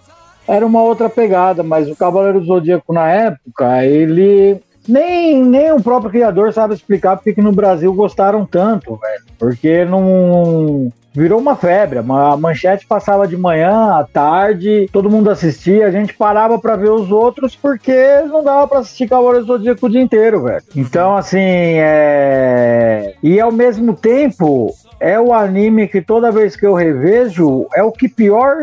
[0.44, 6.10] era uma outra pegada, mas o Cavaleiro Zodíaco na época, ele nem, nem o próprio
[6.10, 9.22] criador sabe explicar porque que no Brasil gostaram tanto, velho.
[9.38, 11.98] Porque não virou uma febre.
[11.98, 16.90] A manchete passava de manhã, à tarde, todo mundo assistia, a gente parava pra ver
[16.90, 20.62] os outros porque não dava pra assistir Cavaleiro Zodíaco o dia inteiro, velho.
[20.76, 23.14] Então, assim, é.
[23.22, 27.92] E ao mesmo tempo, é o anime que toda vez que eu revejo, é o
[27.92, 28.56] que pior.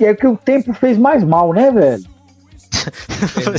[0.00, 2.02] É o que o tempo fez mais mal, né, velho?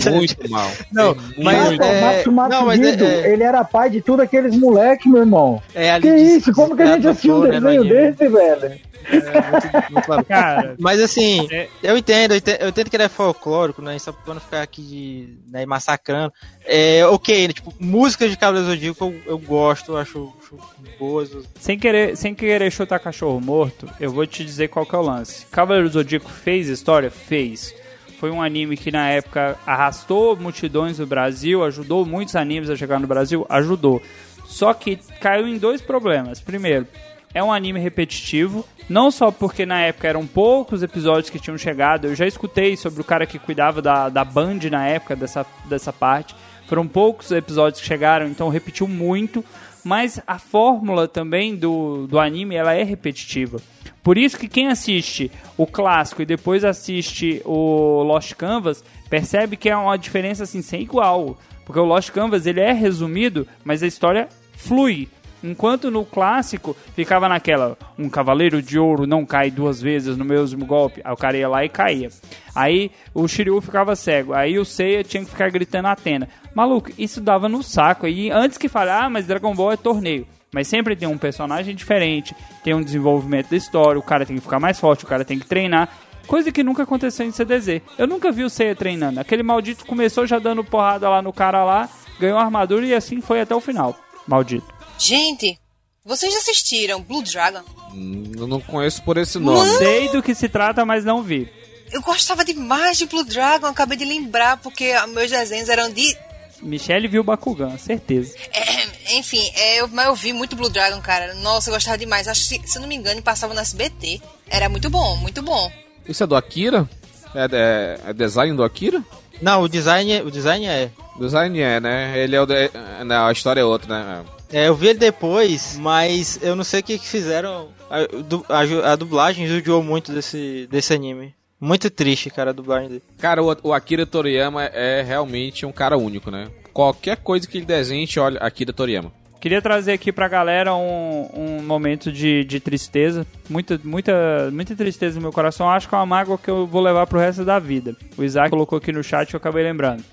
[0.06, 0.70] É muito mal.
[0.92, 3.90] Não, É muito mas é- o Matsumatsu não, mas é- Guido, é- ele era pai
[3.90, 5.62] de tudo aqueles moleque, meu irmão.
[5.74, 6.52] É Que isso?
[6.54, 8.80] Como que a gente assistiu um né, desenho desse, velho?
[9.06, 10.26] É, muito- muito.
[10.26, 11.68] Cara, Mas assim, É.
[11.84, 14.00] eu entendo, eu entendo, eu entendo que ele é folclórico, né?
[14.00, 16.32] Só pra não ficar aqui de, né, massacrando.
[16.66, 20.58] É, ok, né, tipo, músicas de Cavaleiro Zodíaco eu, eu gosto, eu acho, acho
[20.98, 21.30] boas.
[21.60, 25.02] sem querer, sem querer chutar cachorro morto, eu vou te dizer qual que é o
[25.02, 25.46] lance.
[25.52, 27.12] Cavaleiro do Zodíaco fez história?
[27.12, 27.76] Fez.
[28.24, 32.98] Foi um anime que na época arrastou multidões no Brasil, ajudou muitos animes a chegar
[32.98, 34.02] no Brasil, ajudou.
[34.46, 36.40] Só que caiu em dois problemas.
[36.40, 36.88] Primeiro,
[37.34, 42.08] é um anime repetitivo, não só porque na época eram poucos episódios que tinham chegado,
[42.08, 45.92] eu já escutei sobre o cara que cuidava da, da Band na época dessa, dessa
[45.92, 46.34] parte.
[46.66, 49.44] Foram poucos episódios que chegaram, então repetiu muito.
[49.84, 53.60] Mas a fórmula também do, do anime ela é repetitiva.
[54.02, 59.70] Por isso que quem assiste o clássico e depois assiste o Lost Canvas percebe que
[59.70, 61.38] é uma diferença assim sem igual.
[61.66, 64.28] Porque o Lost Canvas ele é resumido, mas a história
[64.58, 65.08] flui.
[65.44, 70.66] Enquanto no clássico ficava naquela, um cavaleiro de ouro não cai duas vezes no mesmo
[70.66, 72.10] golpe, aí o cara ia lá e caía.
[72.56, 76.30] Aí o Shiryu ficava cego, aí o Seiya tinha que ficar gritando Atena.
[76.56, 78.08] Maluco, isso dava no saco.
[78.08, 80.26] E antes que fale, ah, mas Dragon Ball é torneio.
[80.54, 84.42] Mas sempre tem um personagem diferente, tem um desenvolvimento da história, o cara tem que
[84.42, 85.90] ficar mais forte, o cara tem que treinar.
[86.28, 87.82] Coisa que nunca aconteceu em CDZ.
[87.98, 89.20] Eu nunca vi o Seiya treinando.
[89.20, 91.90] Aquele maldito começou já dando porrada lá no cara lá,
[92.20, 93.96] ganhou a armadura e assim foi até o final.
[94.28, 94.73] Maldito.
[95.04, 95.60] Gente,
[96.06, 97.62] vocês já assistiram Blue Dragon?
[97.94, 99.70] Hum, Eu não conheço por esse nome.
[99.78, 101.52] Sei do que se trata, mas não vi.
[101.92, 106.18] Eu gostava demais de Blue Dragon, acabei de lembrar, porque meus desenhos eram de.
[106.62, 108.34] Michelle viu Bakugan, certeza.
[108.54, 111.34] É, enfim, é, eu, mas eu vi muito Blue Dragon, cara.
[111.34, 112.26] Nossa, eu gostava demais.
[112.30, 114.22] Acho que, se eu não me engano, passava no SBT.
[114.48, 115.70] Era muito bom, muito bom.
[116.08, 116.90] Isso é do Akira?
[117.36, 119.04] É, é, é design do Akira?
[119.42, 120.90] Não, o design, o design é.
[121.20, 122.18] Design é, né?
[122.18, 122.46] Ele é o.
[122.46, 122.72] De...
[123.06, 124.26] Não, a história é outra, né?
[124.54, 127.70] É, eu vi ele depois, mas eu não sei o que, que fizeram.
[127.90, 131.34] A, a a dublagem judiou muito desse, desse anime.
[131.60, 133.04] Muito triste, cara, a dublagem dele.
[133.18, 136.50] Cara, o, o Akira Toriyama é realmente um cara único, né?
[136.72, 139.12] Qualquer coisa que ele desenhe, a gente olha Akira Toriyama.
[139.40, 143.26] Queria trazer aqui pra galera um, um momento de, de tristeza.
[143.50, 145.70] Muita, muita, muita tristeza no meu coração.
[145.70, 147.96] Acho que é uma mágoa que eu vou levar pro resto da vida.
[148.18, 150.04] O Isaac colocou aqui no chat e eu acabei lembrando.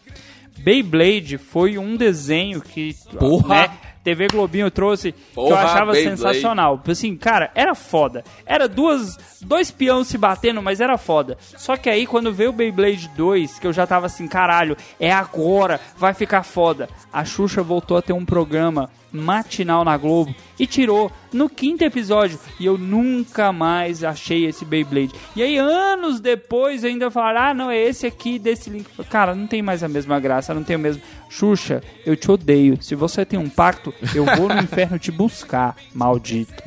[0.59, 3.49] Beyblade foi um desenho que Porra!
[3.55, 3.71] né,
[4.03, 6.17] TV Globinho trouxe que eu Porra, achava Beyblade.
[6.17, 6.83] sensacional.
[6.89, 8.25] Assim, cara, era foda.
[8.47, 11.37] Era duas, dois peões se batendo, mas era foda.
[11.57, 15.13] Só que aí quando veio o Beyblade 2, que eu já tava assim, caralho, é
[15.13, 16.89] agora, vai ficar foda.
[17.13, 22.39] A Xuxa voltou a ter um programa matinal na Globo e tirou no quinto episódio
[22.61, 25.13] e eu nunca mais achei esse Beyblade.
[25.35, 28.87] E aí anos depois ainda falaram: "Ah, não, é esse aqui desse link".
[29.11, 31.03] Cara, não tem mais a mesma graça, não tem o mesmo.
[31.31, 32.77] Xuxa, eu te odeio.
[32.83, 36.63] Se você tem um pacto, eu vou no inferno te buscar, maldito.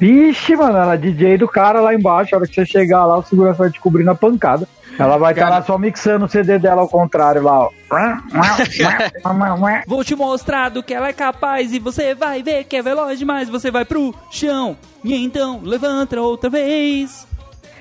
[0.00, 2.34] Vixe, mano, ela é DJ do cara lá embaixo.
[2.34, 4.66] A hora que você chegar lá, o segurança vai te cobrir na pancada.
[4.98, 7.70] Ela vai estar Cara- lá só mixando o CD dela ao contrário lá, ó.
[9.86, 13.18] Vou te mostrar do que ela é capaz e você vai ver que é veloz
[13.18, 13.48] demais.
[13.48, 17.26] Você vai pro chão e então levanta outra vez.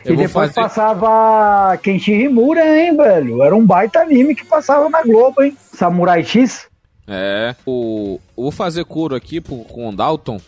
[0.06, 0.62] Eu e depois fazer.
[0.68, 3.44] passava Kenshi Himura, hein, velho?
[3.44, 5.56] Era um baita anime que passava na Globo, hein?
[5.74, 6.68] Samurai X.
[7.08, 7.56] É.
[7.66, 10.40] O, eu vou fazer curo aqui pro- com o Dalton.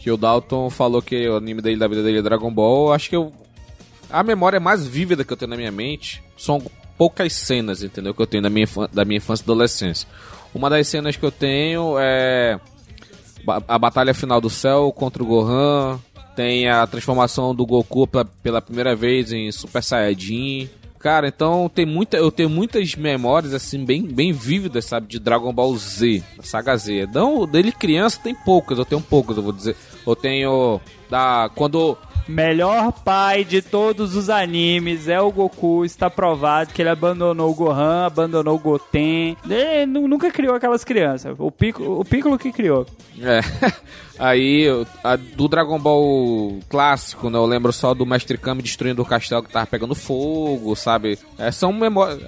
[0.00, 2.92] Que o Dalton falou que o anime dele da vida dele é Dragon Ball.
[2.92, 3.32] Acho que eu.
[4.10, 6.62] A memória mais vívida que eu tenho na minha mente são
[6.96, 8.14] poucas cenas, entendeu?
[8.14, 10.08] Que eu tenho da minha, infan- da minha infância e adolescência.
[10.54, 12.58] Uma das cenas que eu tenho é.
[13.68, 15.98] A batalha final do céu contra o Gohan.
[16.36, 20.68] Tem a transformação do Goku pela, pela primeira vez em Super Saiyajin.
[20.98, 25.52] Cara, então tem muita, eu tenho muitas memórias assim bem, bem vívidas, sabe, de Dragon
[25.52, 27.08] Ball Z, da saga Z.
[27.12, 29.76] Não, dele criança tem poucas, eu tenho poucas, eu vou dizer.
[30.06, 31.96] Eu tenho da quando
[32.28, 35.84] Melhor pai de todos os animes é o Goku.
[35.84, 39.36] Está provado que ele abandonou o Gohan, abandonou o Goten.
[39.48, 41.36] Ele nu- nunca criou aquelas crianças.
[41.38, 42.84] O Piccolo, o Piccolo que criou.
[43.20, 43.40] É.
[44.18, 44.66] Aí,
[45.04, 47.38] a- do Dragon Ball clássico, né?
[47.38, 51.18] Eu lembro só do Mestre Kami destruindo o castelo que tava pegando fogo, sabe?
[51.38, 52.20] É, são memórias.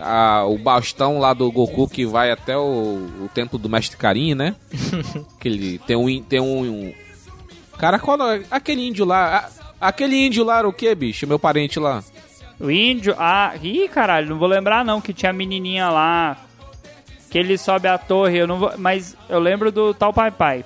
[0.49, 4.55] O bastão lá do Goku que vai até o, o templo do Mestre Karin, né?
[5.41, 6.23] que ele tem um.
[6.23, 6.93] Tem um, um-
[7.79, 8.43] Cara, qual é?
[8.51, 9.49] Aquele índio lá.
[9.81, 11.27] Aquele índio lá era o que, bicho?
[11.27, 12.03] Meu parente lá.
[12.61, 13.15] O índio.
[13.19, 16.37] Ah, ih, caralho, não vou lembrar não que tinha a menininha lá.
[17.31, 18.39] Que ele sobe a torre.
[18.39, 20.65] Eu não vou, mas eu lembro do tal Pai Pai.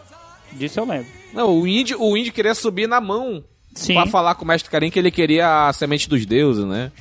[0.52, 1.06] Disso eu lembro.
[1.32, 3.42] Não, o índio, o índio queria subir na mão
[3.74, 3.94] Sim.
[3.94, 6.92] pra falar com o Mestre Karin que ele queria a semente dos deuses, né?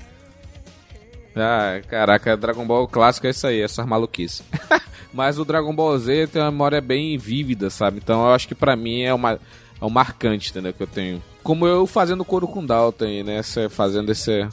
[1.36, 4.44] Ah, caraca, Dragon Ball clássico é isso aí, essas maluquices.
[5.14, 7.98] Mas o Dragon Ball Z tem uma memória bem vívida, sabe?
[7.98, 9.40] Então eu acho que pra mim é uma
[9.80, 10.74] é um marcante, entendeu?
[10.74, 11.22] Que eu tenho.
[11.44, 13.38] Como eu fazendo coro com Dalton aí, né?
[13.38, 14.48] Essa- fazendo esse.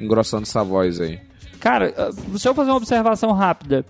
[0.00, 1.20] engrossando essa voz aí.
[1.60, 3.84] Cara, ah, se eu fazer uma observação rápida,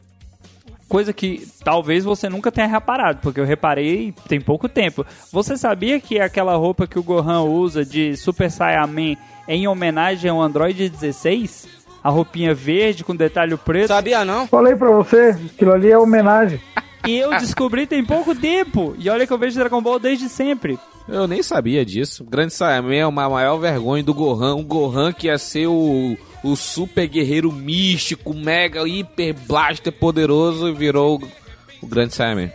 [0.88, 5.06] coisa que talvez você nunca tenha reparado, porque eu reparei tem pouco tempo.
[5.32, 9.16] Você sabia que aquela roupa que o Gohan usa de Super Saiyaman
[9.48, 11.66] é em homenagem ao Android 16?
[12.04, 13.88] A roupinha verde com detalhe preto?
[13.88, 14.46] Sabia não?
[14.48, 16.60] Falei pra você, aquilo ali é homenagem.
[17.06, 18.94] E eu descobri tem pouco tempo.
[18.98, 20.78] E olha que eu vejo Dragon Ball desde sempre.
[21.08, 22.24] Eu nem sabia disso.
[22.24, 24.54] Grande Saiyaman é uma maior vergonha do Gohan.
[24.54, 30.72] O Gohan que ia ser o, o super guerreiro místico, mega, hiper blaster poderoso e
[30.72, 32.50] virou o, o Grande Saiyaman.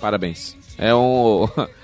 [0.00, 0.56] Parabéns.
[0.78, 1.48] É um...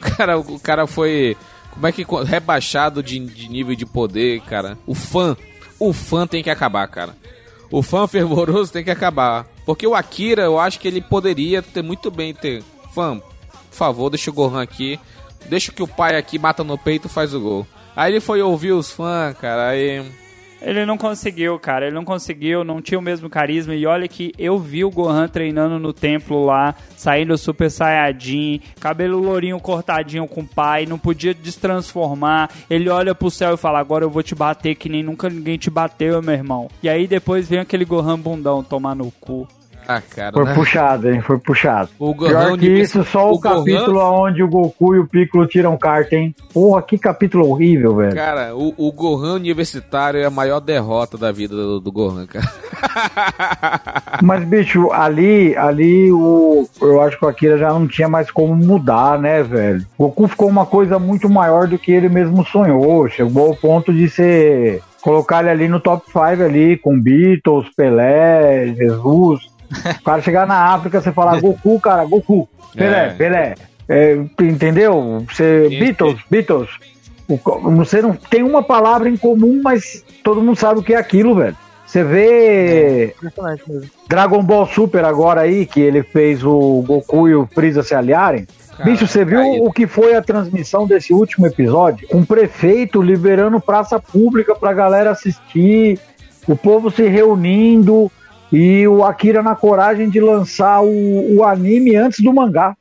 [0.00, 1.36] O cara, o cara foi...
[1.72, 2.06] Como é que...
[2.24, 4.78] Rebaixado de, de nível de poder, cara.
[4.86, 5.36] O fã.
[5.78, 7.14] O fã tem que acabar, cara.
[7.70, 9.46] O fã fervoroso tem que acabar.
[9.66, 12.62] Porque o Akira, eu acho que ele poderia ter muito bem ter...
[12.94, 14.98] Fã, por favor, deixa o Gohan aqui.
[15.48, 17.66] Deixa que o pai aqui mata no peito e faz o gol.
[17.96, 20.04] Aí ele foi ouvir os fãs, cara, aí...
[20.62, 21.86] Ele não conseguiu, cara.
[21.86, 23.74] Ele não conseguiu, não tinha o mesmo carisma.
[23.74, 29.18] E olha que eu vi o Gohan treinando no templo lá, saindo Super Saiyajin, cabelo
[29.18, 32.50] lourinho cortadinho com o pai, não podia destransformar.
[32.68, 35.56] Ele olha pro céu e fala: Agora eu vou te bater que nem nunca ninguém
[35.56, 36.68] te bateu, meu irmão.
[36.82, 39.48] E aí depois vem aquele Gohan bundão tomar no cu.
[39.92, 40.54] Ah, cara, Foi né?
[40.54, 41.20] puxado, hein?
[41.20, 41.88] Foi puxado.
[41.98, 45.06] O Gohan Pior que isso, só o, o Gohan- capítulo onde o Goku e o
[45.06, 46.32] Piccolo tiram carta, hein?
[46.54, 48.14] Porra, que capítulo horrível, velho.
[48.14, 52.46] Cara, o, o Gohan universitário é a maior derrota da vida do, do Gohan, cara.
[54.22, 58.54] Mas, bicho, ali, ali o, eu acho que o Akira já não tinha mais como
[58.54, 59.84] mudar, né, velho?
[59.98, 63.08] O Goku ficou uma coisa muito maior do que ele mesmo sonhou.
[63.08, 64.82] Chegou ao ponto de ser.
[65.02, 69.49] Colocar ele ali no top 5 ali, com Beatles, Pelé, Jesus.
[70.00, 72.48] O cara chegar na África, você falar Goku, cara, Goku.
[72.74, 73.10] Pelé, É.
[73.10, 73.54] Pelé.
[73.88, 75.24] É, entendeu?
[75.28, 76.68] Você, Beatles, Beatles.
[77.76, 81.34] Você não tem uma palavra em comum, mas todo mundo sabe o que é aquilo,
[81.34, 81.56] velho.
[81.86, 83.82] Você vê mesmo.
[84.08, 88.46] Dragon Ball Super agora aí, que ele fez o Goku e o Freeza se aliarem.
[88.76, 92.06] Cara, Bicho, você viu aí- o que foi a transmissão desse último episódio?
[92.14, 95.98] Um prefeito liberando praça pública pra galera assistir,
[96.46, 98.10] o povo se reunindo
[98.52, 102.76] e o Akira na coragem de lançar o, o anime antes do mangá.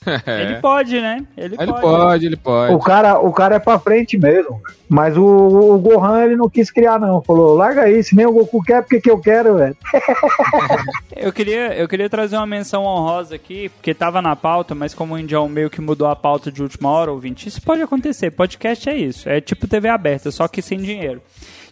[0.26, 1.26] Ele pode, né?
[1.36, 1.80] Ele, Ele pode.
[1.82, 2.74] pode, ele pode.
[2.74, 4.60] O cara, o cara é pra frente mesmo.
[4.88, 7.22] Mas o, o Gohan ele não quis criar, não.
[7.22, 9.76] Falou, larga isso, nem o Goku quer porque que eu quero, velho.
[11.16, 15.12] Eu queria, eu queria trazer uma menção honrosa aqui, porque tava na pauta, mas como
[15.12, 18.30] o Indião meio que mudou a pauta de última hora, ouvinte, isso pode acontecer.
[18.30, 19.28] Podcast é isso.
[19.28, 21.20] É tipo TV aberta, só que sem dinheiro.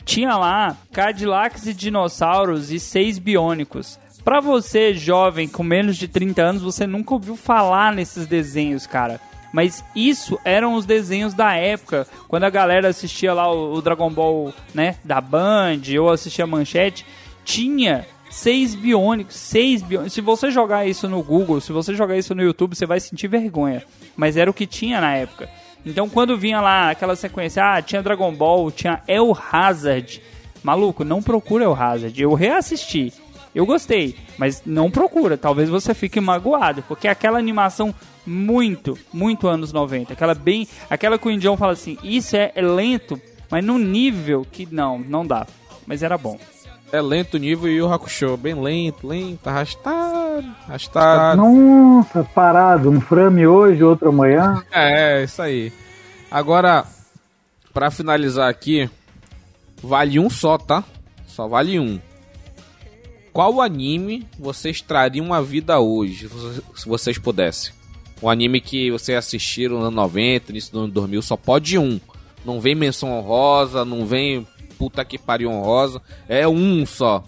[0.09, 3.99] Tinha lá Cadillacs e dinossauros e seis biônicos.
[4.25, 9.21] Pra você, jovem, com menos de 30 anos, você nunca ouviu falar nesses desenhos, cara.
[9.53, 14.11] Mas isso eram os desenhos da época, quando a galera assistia lá o, o Dragon
[14.11, 17.05] Ball, né, da Band, ou assistia Manchete,
[17.45, 20.15] tinha seis biônicos, seis biônicos.
[20.15, 23.29] Se você jogar isso no Google, se você jogar isso no YouTube, você vai sentir
[23.29, 23.85] vergonha.
[24.17, 25.51] Mas era o que tinha na época.
[25.85, 30.23] Então quando vinha lá aquela sequência, ah, tinha Dragon Ball, tinha El Hazard.
[30.63, 32.21] Maluco, não procura El Hazard.
[32.21, 33.13] Eu reassisti.
[33.55, 35.37] Eu gostei, mas não procura.
[35.37, 37.95] Talvez você fique magoado, porque aquela animação
[38.27, 40.13] muito, muito anos 90.
[40.13, 43.21] Aquela bem, aquela que o Indião fala assim, isso é, é lento,
[43.51, 45.47] mas num nível que não, não dá.
[45.87, 46.39] Mas era bom.
[46.91, 51.43] É lento o nível e o Hakusho, bem lento, lento, arrastado, arrastado.
[51.43, 52.89] Nossa, parado.
[52.91, 54.63] Um frame hoje, outro amanhã.
[54.73, 55.71] É, isso aí.
[56.31, 56.87] Agora,
[57.75, 58.89] pra finalizar aqui,
[59.83, 60.83] vale um só, tá?
[61.27, 62.01] Só vale um.
[63.35, 67.73] Qual anime vocês trariam à vida hoje, se vocês- se vocês pudessem?
[68.23, 72.01] Um anime que vocês assistiram no ano 90, início do ano 2000, só pode um.
[72.45, 74.47] Não vem menção honrosa, não vem
[74.79, 76.01] puta que pariu honrosa.
[76.29, 77.25] É um só.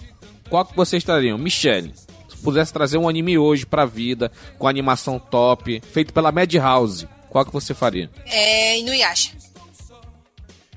[0.48, 1.36] Qual que vocês trariam?
[1.36, 1.92] Michelle.
[2.28, 7.44] Se pudesse trazer um anime hoje pra vida, com animação top, feito pela Madhouse, qual
[7.44, 8.08] que você faria?
[8.26, 9.32] É Inuyasha.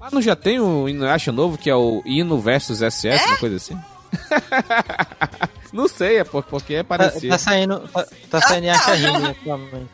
[0.02, 3.56] Ah, não já tem o Inuyasha novo, que é o Ino versus SS, uma coisa
[3.56, 3.78] assim?
[5.72, 7.30] não sei, é por- porque é Tá, parecido.
[7.30, 7.80] tá saindo.
[7.88, 9.90] Tá, tá saindo Yasha Rime atualmente.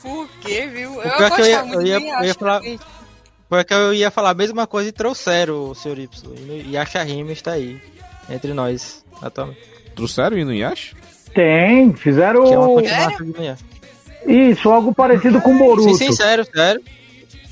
[0.00, 1.02] Por quê, viu?
[1.02, 2.60] Eu é que eu ia- eu ia- de eu ia falar-
[3.54, 3.64] também.
[3.64, 5.98] Porque eu ia falar a mesma coisa e trouxeram o Sr.
[6.00, 6.08] Y.
[6.66, 7.80] E Yasha Rime está aí.
[8.28, 9.60] Entre nós, atualmente.
[9.94, 10.96] Trouxeram o Inuyasha?
[11.34, 13.64] Tem, fizeram Que é uma continuação Inuyasha.
[14.26, 15.82] isso, algo parecido com Boruto.
[15.82, 16.82] Sim, sim, sério, sério.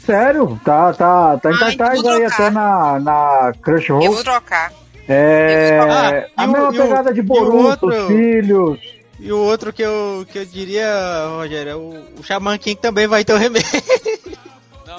[0.05, 4.03] Sério, tá, tá, tá em cartaz então aí até na, na Crunchyroll.
[4.05, 4.73] Eu vou trocar.
[5.09, 8.79] É, Ah, a o- mesma e o- pegada de o Boruto, outro- os filhos.
[9.21, 10.89] E o outro que eu, que eu diria,
[11.37, 13.65] Rogério, é o, o Shaman King também vai ter o remake.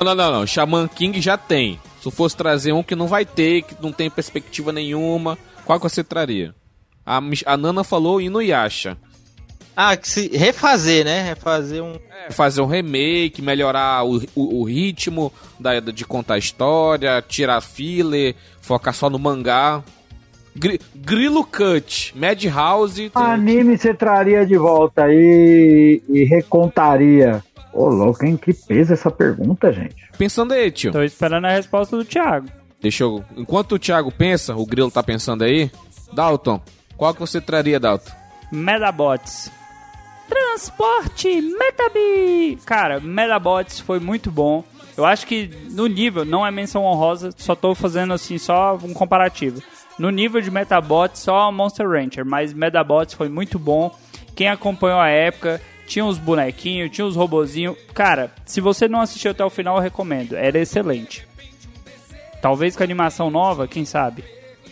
[0.04, 0.48] Não, não, não, não.
[0.48, 1.80] Shaman King já tem.
[2.02, 5.88] Se fosse trazer um que não vai ter, que não tem perspectiva nenhuma, qual que
[5.90, 6.54] você traria?
[7.06, 8.98] A, a Nana falou Inuyasha.
[9.76, 11.22] ah, que se refazer, né?
[11.24, 11.94] Refazer um.
[12.28, 17.62] É, fazer um remake, melhorar o, o, o ritmo da, de contar a história, tirar
[17.62, 19.82] filler, focar só no mangá.
[20.56, 23.12] Gri- Grilo Cut, Madhouse.
[23.16, 27.44] Anime você traria de volta aí e recontaria.
[27.74, 28.38] Ô, louco, hein?
[28.38, 29.96] Que peso essa pergunta, gente.
[30.18, 30.92] Pensando aí, tio.
[30.92, 32.48] Tô esperando a resposta do Thiago.
[32.82, 33.24] Deixa eu.
[33.36, 35.72] Enquanto o Thiago pensa, o Grilo tá pensando aí.
[36.14, 36.62] Dalton,
[36.96, 38.12] qual que você traria, Dalton?
[38.52, 39.52] Medabots.
[40.30, 42.58] Transporte Metabi!
[42.66, 44.64] Cara, Medabots foi muito bom.
[44.96, 48.94] Eu acho que no nível, não é menção honrosa, só tô fazendo assim, só um
[48.94, 49.62] comparativo.
[49.98, 53.96] No nível de Metabots, só Monster Rancher, mas Medabots foi muito bom.
[54.36, 57.76] Quem acompanhou a época, tinha os bonequinhos, tinha os robozinhos.
[57.94, 60.36] Cara, se você não assistiu até o final, eu recomendo.
[60.36, 61.28] Era excelente.
[62.42, 64.24] Talvez com animação nova, quem sabe?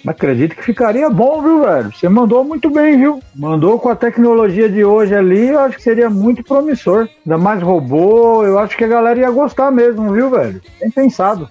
[0.03, 1.91] Mas acredito que ficaria bom, viu, velho?
[1.93, 3.21] Você mandou muito bem, viu?
[3.35, 7.07] Mandou com a tecnologia de hoje ali, eu acho que seria muito promissor.
[7.25, 10.59] Ainda mais robô, eu acho que a galera ia gostar mesmo, viu, velho?
[10.79, 11.47] Bem pensado.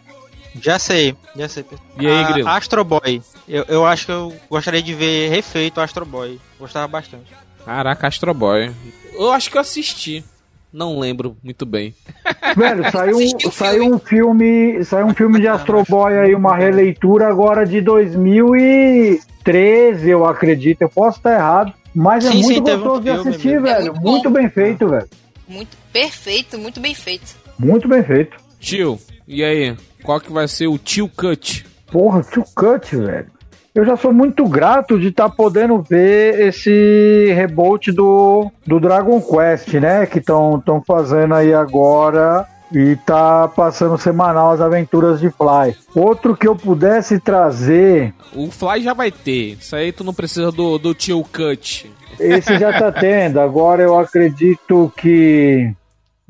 [0.60, 1.64] Já sei, já sei.
[2.00, 2.48] E aí, A- Grilo?
[2.48, 3.22] Astro Boy.
[3.48, 6.40] Eu, eu acho que eu gostaria de ver refeito o Astro Boy.
[6.58, 7.32] Gostava bastante.
[7.64, 8.72] Caraca, Astro Boy.
[9.20, 10.24] Eu acho que eu assisti.
[10.72, 11.94] Não lembro muito bem.
[12.56, 13.94] Velho, saiu, o saiu filme.
[13.94, 14.82] um filme.
[14.84, 20.80] Saiu um filme de Astro Boy aí, uma releitura agora de 2013, eu acredito.
[20.80, 21.74] Eu posso estar errado.
[21.94, 23.66] Mas é Sim, muito sim, teve um gostoso de assistir, mesmo.
[23.66, 23.92] É velho.
[23.92, 24.38] muito muito bom.
[24.38, 25.08] bem feito, velho.
[25.46, 27.36] Muito perfeito, muito bem feito.
[27.58, 28.38] Muito bem feito.
[28.58, 28.98] Tio,
[29.28, 29.76] e aí?
[30.02, 31.66] Qual que vai ser o Tio Cut?
[31.92, 33.26] Porra, Tio Cut, velho.
[33.74, 39.74] Eu já sou muito grato de estar podendo ver esse reboot do, do Dragon Quest,
[39.74, 40.06] né?
[40.06, 45.76] Que estão fazendo aí agora e tá passando semanal as aventuras de Fly.
[45.94, 49.56] Outro que eu pudesse trazer, O Fly já vai ter.
[49.60, 51.90] Isso aí tu não precisa do, do Tio Cut.
[52.18, 53.40] esse já tá tendo.
[53.40, 55.72] Agora eu acredito que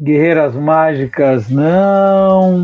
[0.00, 2.62] Guerreiras Mágicas não.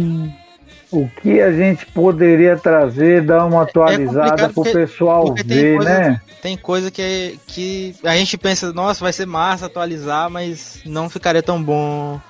[0.99, 5.57] O que a gente poderia trazer, dar uma atualizada complicado pro porque- pessoal porque tem
[5.59, 6.20] ver, coisa- né?
[6.42, 11.42] Tem coisa que, que a gente pensa, nossa, vai ser massa atualizar, mas não ficaria
[11.42, 12.20] tão bom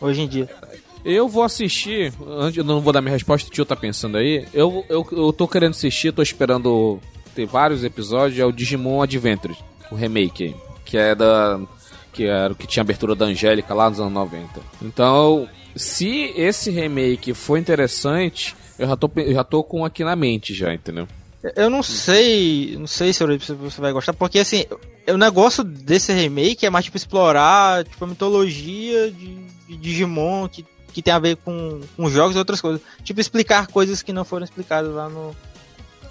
[0.00, 0.48] hoje em dia.
[1.04, 2.12] Eu vou assistir.
[2.26, 4.46] Antes, eu não vou dar minha resposta, o tio tá pensando aí.
[4.54, 7.00] Eu, eu, eu tô querendo assistir, tô esperando
[7.34, 8.38] ter vários episódios.
[8.38, 9.58] É o Digimon Adventures,
[9.90, 10.54] o remake.
[10.84, 11.58] Que é da.
[12.12, 14.46] Que era o que tinha abertura da Angélica lá nos anos 90.
[14.80, 20.16] Então, se esse remake for interessante, eu já tô, eu já tô com aqui na
[20.16, 21.06] mente já, entendeu?
[21.56, 24.64] Eu não sei, não sei se você vai gostar, porque assim,
[25.08, 29.34] o negócio desse remake é mais tipo explorar tipo, a mitologia de,
[29.66, 32.80] de Digimon que, que tem a ver com, com jogos e outras coisas.
[33.02, 35.34] Tipo, explicar coisas que não foram explicadas lá no.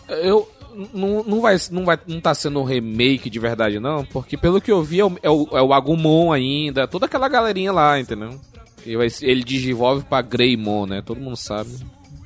[0.09, 0.49] Eu.
[0.93, 4.61] Não, não vai não vai não tá sendo um remake de verdade não, porque pelo
[4.61, 7.99] que eu vi é o, é o, é o Agumon ainda, toda aquela galerinha lá,
[7.99, 8.39] entendeu?
[8.85, 11.01] Ele desenvolve pra Greymon, né?
[11.05, 11.69] Todo mundo sabe.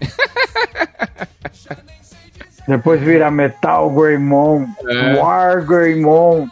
[2.68, 5.14] Depois vira Metal Greymon, É.
[5.16, 6.48] War Greymon.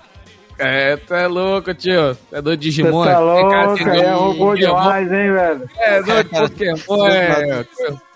[0.60, 2.16] É, tu é louco, tio.
[2.32, 3.04] É do Você Digimon.
[3.04, 5.70] tá é louco, cara, é robô demais, hein, velho?
[5.80, 6.30] É, doido,
[6.86, 7.66] Pokémon é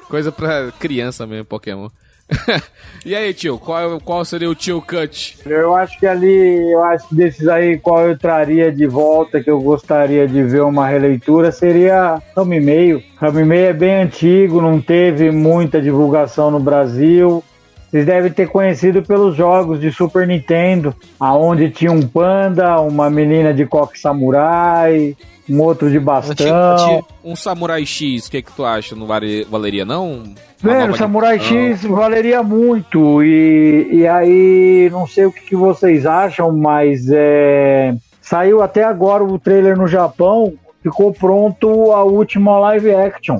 [0.08, 1.90] coisa pra criança mesmo, Pokémon.
[3.06, 5.38] e aí, tio, qual, qual seria o tio Cut?
[5.46, 9.50] Eu acho que ali, eu acho que desses aí, qual eu traria de volta, que
[9.50, 13.02] eu gostaria de ver uma releitura, seria Rame Meio.
[13.16, 17.44] Rame Meio é bem antigo, não teve muita divulgação no Brasil.
[17.90, 23.54] Vocês devem ter conhecido pelos jogos de Super Nintendo, aonde tinha um panda, uma menina
[23.54, 25.16] de coque samurai,
[25.50, 27.06] um outro de bastão.
[27.24, 28.96] Um Samurai X, o que, que tu acha?
[28.96, 30.24] Não vale- valeria, não?
[30.62, 31.58] Velho, o Samurai edição?
[31.58, 33.24] X valeria muito.
[33.24, 39.24] E, e aí, não sei o que, que vocês acham, mas é, saiu até agora
[39.24, 40.54] o trailer no Japão.
[40.84, 43.40] Ficou pronto a última live action.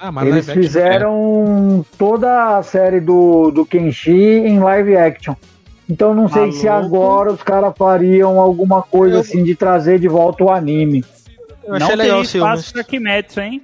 [0.00, 5.34] Ah, Eles fizeram toda a série do, do Kenshi em live action.
[5.90, 6.96] Então não sei se Maluco.
[6.96, 11.04] agora os caras fariam alguma coisa Eu- assim de trazer de volta o anime.
[11.64, 12.72] Eu Não achei teria legal os espaço filmes.
[12.72, 13.62] pra Kimetsu, hein?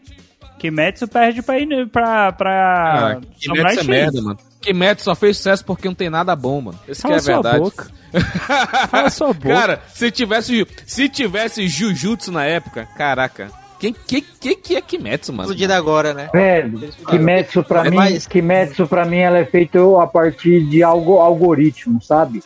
[0.59, 3.87] Kimetsu perde pra, ir- pra, pra Ah, Samurai Kimetsu é X.
[3.87, 4.39] merda, mano.
[4.61, 6.79] Kimetsu só fez sucesso porque não tem nada bom, mano.
[6.89, 7.59] Esse que Cala é verdade.
[7.59, 7.87] boca.
[8.91, 9.49] Cala sua boca.
[9.55, 13.51] Cara, se tivesse, se tivesse Jujutsu na época, caraca.
[13.93, 15.43] Quem que, que, que é Kimetsu, mano?
[15.45, 16.31] Explodido agora, né?
[16.33, 16.79] Velho,
[17.09, 21.19] Kimetsu pra É mim, mais- Kimetsu pra mim ela é feita a partir de algo
[21.19, 22.43] algoritmo, sabe?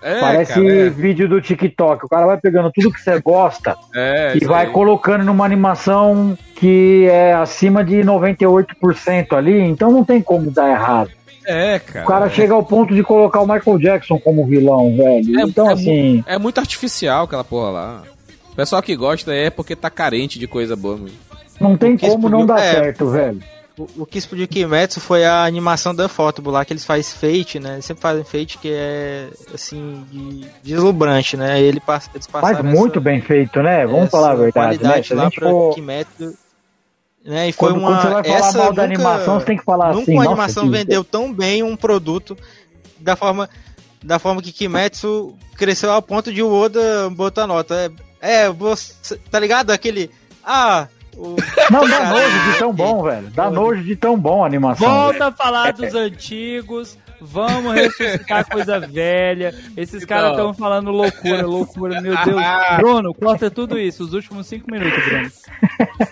[0.00, 0.88] É, Parece cara, é.
[0.90, 2.04] vídeo do TikTok.
[2.04, 4.72] O cara vai pegando tudo que você gosta É, e vai aí.
[4.72, 11.10] colocando numa animação que é acima de 98% ali, então não tem como dar errado.
[11.44, 12.04] É, cara.
[12.04, 15.40] O cara chega ao ponto de colocar o Michael Jackson como vilão, velho.
[15.40, 18.02] É- então é assim, É muito artificial aquela porra lá.
[18.58, 21.12] O pessoal que gosta é porque tá carente de coisa boa, mano.
[21.60, 22.72] não tem como não explodiu- dar é.
[22.72, 23.40] certo, velho.
[23.78, 27.60] O, o que explodiu Kimetsu foi a animação da Fotobu lá, que eles fazem Fate,
[27.60, 27.74] né?
[27.74, 31.60] Eles sempre fazem Fate que é, assim, de, deslumbrante, né?
[31.62, 33.86] Ele passa, eles Faz muito essa- bem feito, né?
[33.86, 34.80] Vamos essa falar a verdade, né?
[34.80, 35.74] qualidade a lá gente pra for...
[35.76, 36.34] Kimetsu,
[37.24, 37.48] né?
[37.48, 37.88] E foi Quando, uma...
[37.90, 40.12] quando você vai falar essa mal da nunca- animação, você tem que falar Nunca assim.
[40.14, 42.36] uma nossa, animação que- vendeu tão bem um produto
[42.98, 43.48] da forma,
[44.02, 47.72] da forma que Kimetsu cresceu ao ponto de o Oda botar nota.
[47.76, 49.70] É, é você, tá ligado?
[49.70, 50.10] Aquele.
[50.44, 51.36] Ah, o.
[51.70, 53.30] Não, dá nojo de tão bom, velho.
[53.30, 54.86] Dá nojo de tão bom a animação.
[54.86, 55.02] velho.
[55.02, 56.98] Volta a falar dos antigos.
[57.20, 59.52] Vamos ressuscitar coisa velha.
[59.76, 62.00] Esses caras estão falando loucura, loucura.
[62.00, 62.42] Meu Deus.
[62.76, 64.04] Bruno, corta tudo isso.
[64.04, 65.30] Os últimos cinco minutos, Bruno.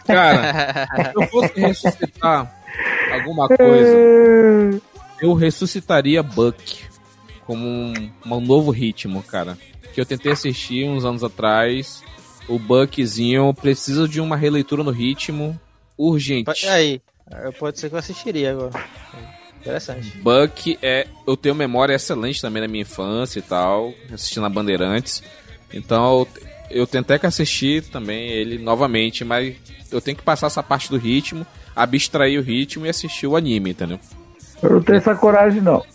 [0.05, 2.53] Cara, se eu fosse ressuscitar
[3.13, 4.83] alguma coisa,
[5.21, 6.87] eu ressuscitaria Buck
[7.47, 9.57] como um, um novo ritmo, cara.
[9.95, 12.03] Que eu tentei assistir uns anos atrás.
[12.49, 15.59] O Buckzinho precisa de uma releitura no ritmo
[15.97, 16.67] urgente.
[16.67, 17.01] Aí,
[17.59, 18.85] pode ser que eu assistiria agora.
[19.61, 20.17] Interessante.
[20.19, 21.09] Buck é.
[21.27, 25.23] Eu tenho memória excelente também da minha infância e tal, assistindo a Bandeirantes.
[25.73, 26.29] Então eu,
[26.83, 29.57] eu tentei que assistir também ele novamente, mas
[29.91, 31.45] eu tenho que passar essa parte do ritmo,
[31.75, 33.99] abstrair o ritmo e assistir o anime, entendeu?
[34.63, 35.85] Eu não tenho essa coragem, não.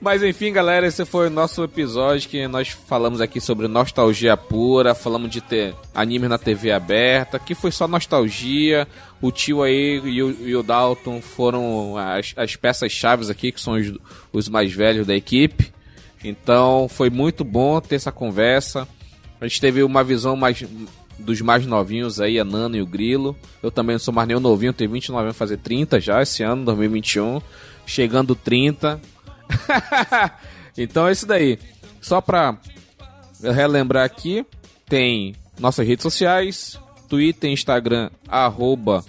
[0.00, 4.94] Mas enfim, galera, esse foi o nosso episódio que nós falamos aqui sobre nostalgia pura,
[4.94, 8.86] falamos de ter anime na TV aberta, que foi só nostalgia.
[9.20, 13.60] O tio aí e o, e o Dalton foram as, as peças chaves aqui, que
[13.60, 13.92] são os,
[14.32, 15.72] os mais velhos da equipe.
[16.22, 18.86] Então foi muito bom ter essa conversa.
[19.40, 20.64] A gente teve uma visão mais
[21.18, 23.36] dos mais novinhos aí, a Nano e o Grilo.
[23.62, 26.64] Eu também não sou mais nenhum novinho, tenho 29 anos, fazer 30 já esse ano,
[26.64, 27.40] 2021.
[27.86, 29.00] Chegando 30.
[30.76, 31.58] então é isso daí.
[32.00, 32.56] Só pra
[33.42, 34.44] relembrar aqui,
[34.88, 39.04] tem nossas redes sociais, Twitter, Instagram, arroba.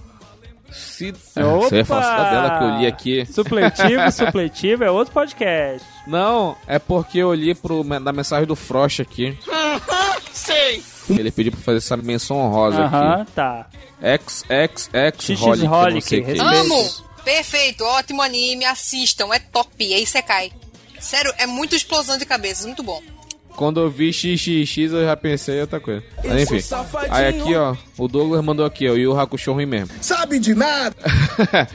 [0.71, 1.13] Se...
[1.35, 3.25] Ah, Você ia falar cidadela que eu li aqui.
[3.31, 5.87] Supletivo, supletivo é outro podcast.
[6.05, 9.37] Não, é porque eu li pro, na mensagem do Frost aqui.
[10.37, 10.83] Sei!
[11.09, 13.31] Ele pediu pra fazer essa menção honrosa Aham, aqui.
[13.33, 13.67] tá.
[14.01, 14.89] XXX
[15.25, 16.39] XX Holic, que.
[16.39, 17.07] Amo!
[17.23, 20.51] Perfeito, ótimo anime, assistam, é top, aí você cai.
[20.99, 23.01] Sério, é muito explosão de cabeças, muito bom.
[23.55, 26.03] Quando eu vi XXX, eu já pensei em outra coisa.
[26.23, 26.63] Mas enfim.
[27.09, 29.89] Aí aqui, ó, o Douglas mandou aqui, ó, e o Hakusho ruim mesmo.
[29.99, 30.95] Sabe de nada!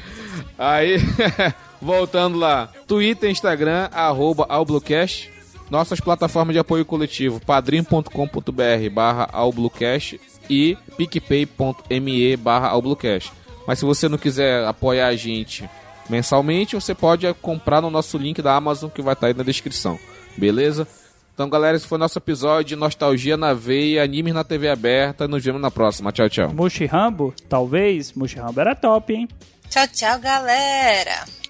[0.57, 0.97] Aí,
[1.83, 2.69] Voltando lá.
[2.87, 5.32] Twitter, Instagram, arroba Albluecast.
[5.73, 10.21] Nossas plataformas de apoio coletivo, padrim.com.br barra Albluecast
[10.51, 13.33] e picpay.me barra Albluecast.
[13.67, 15.67] Mas se você não quiser apoiar a gente
[16.11, 19.99] mensalmente, você pode comprar no nosso link da Amazon que vai estar aí na descrição.
[20.37, 20.87] Beleza?
[21.33, 25.27] Então, galera, esse foi nosso episódio de Nostalgia na Veia, animes na TV aberta.
[25.27, 26.13] Nos vemos na próxima.
[26.13, 26.53] Tchau, tchau.
[26.53, 27.33] Mushi Rambo?
[27.49, 28.13] Talvez.
[28.13, 29.27] Mushi Rambo era top, hein?
[29.71, 31.42] Tchau, tchau, galera.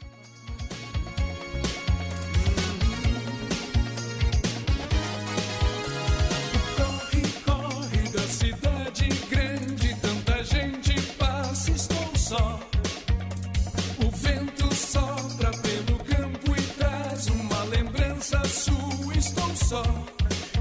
[19.73, 19.83] Só.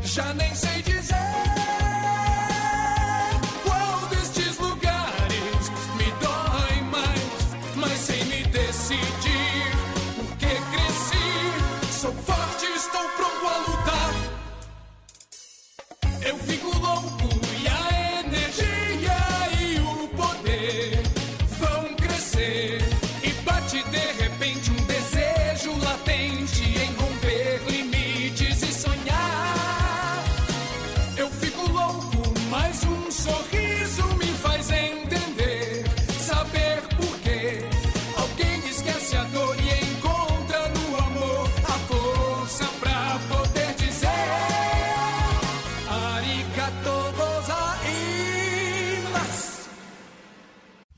[0.04, 1.21] Já nem sei dizer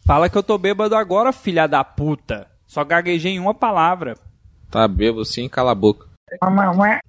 [0.05, 2.47] Fala que eu tô bêbado agora, filha da puta.
[2.65, 4.15] Só gaguejei em uma palavra.
[4.69, 6.07] Tá bêbado sim, cala a boca.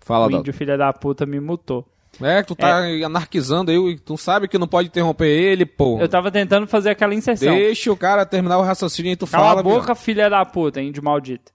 [0.00, 1.88] Fala, o índio filha da puta me mutou.
[2.22, 5.98] É, tu tá anarquizando aí, tu sabe que não pode interromper ele, pô.
[5.98, 7.52] Eu tava tentando fazer aquela inserção.
[7.52, 9.60] Deixa o cara terminar o raciocínio e tu Cala fala.
[9.60, 11.52] a boca, filha da puta, índio maldito.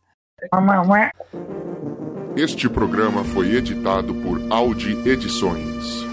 [2.36, 6.09] Este programa foi editado por Audi Edições.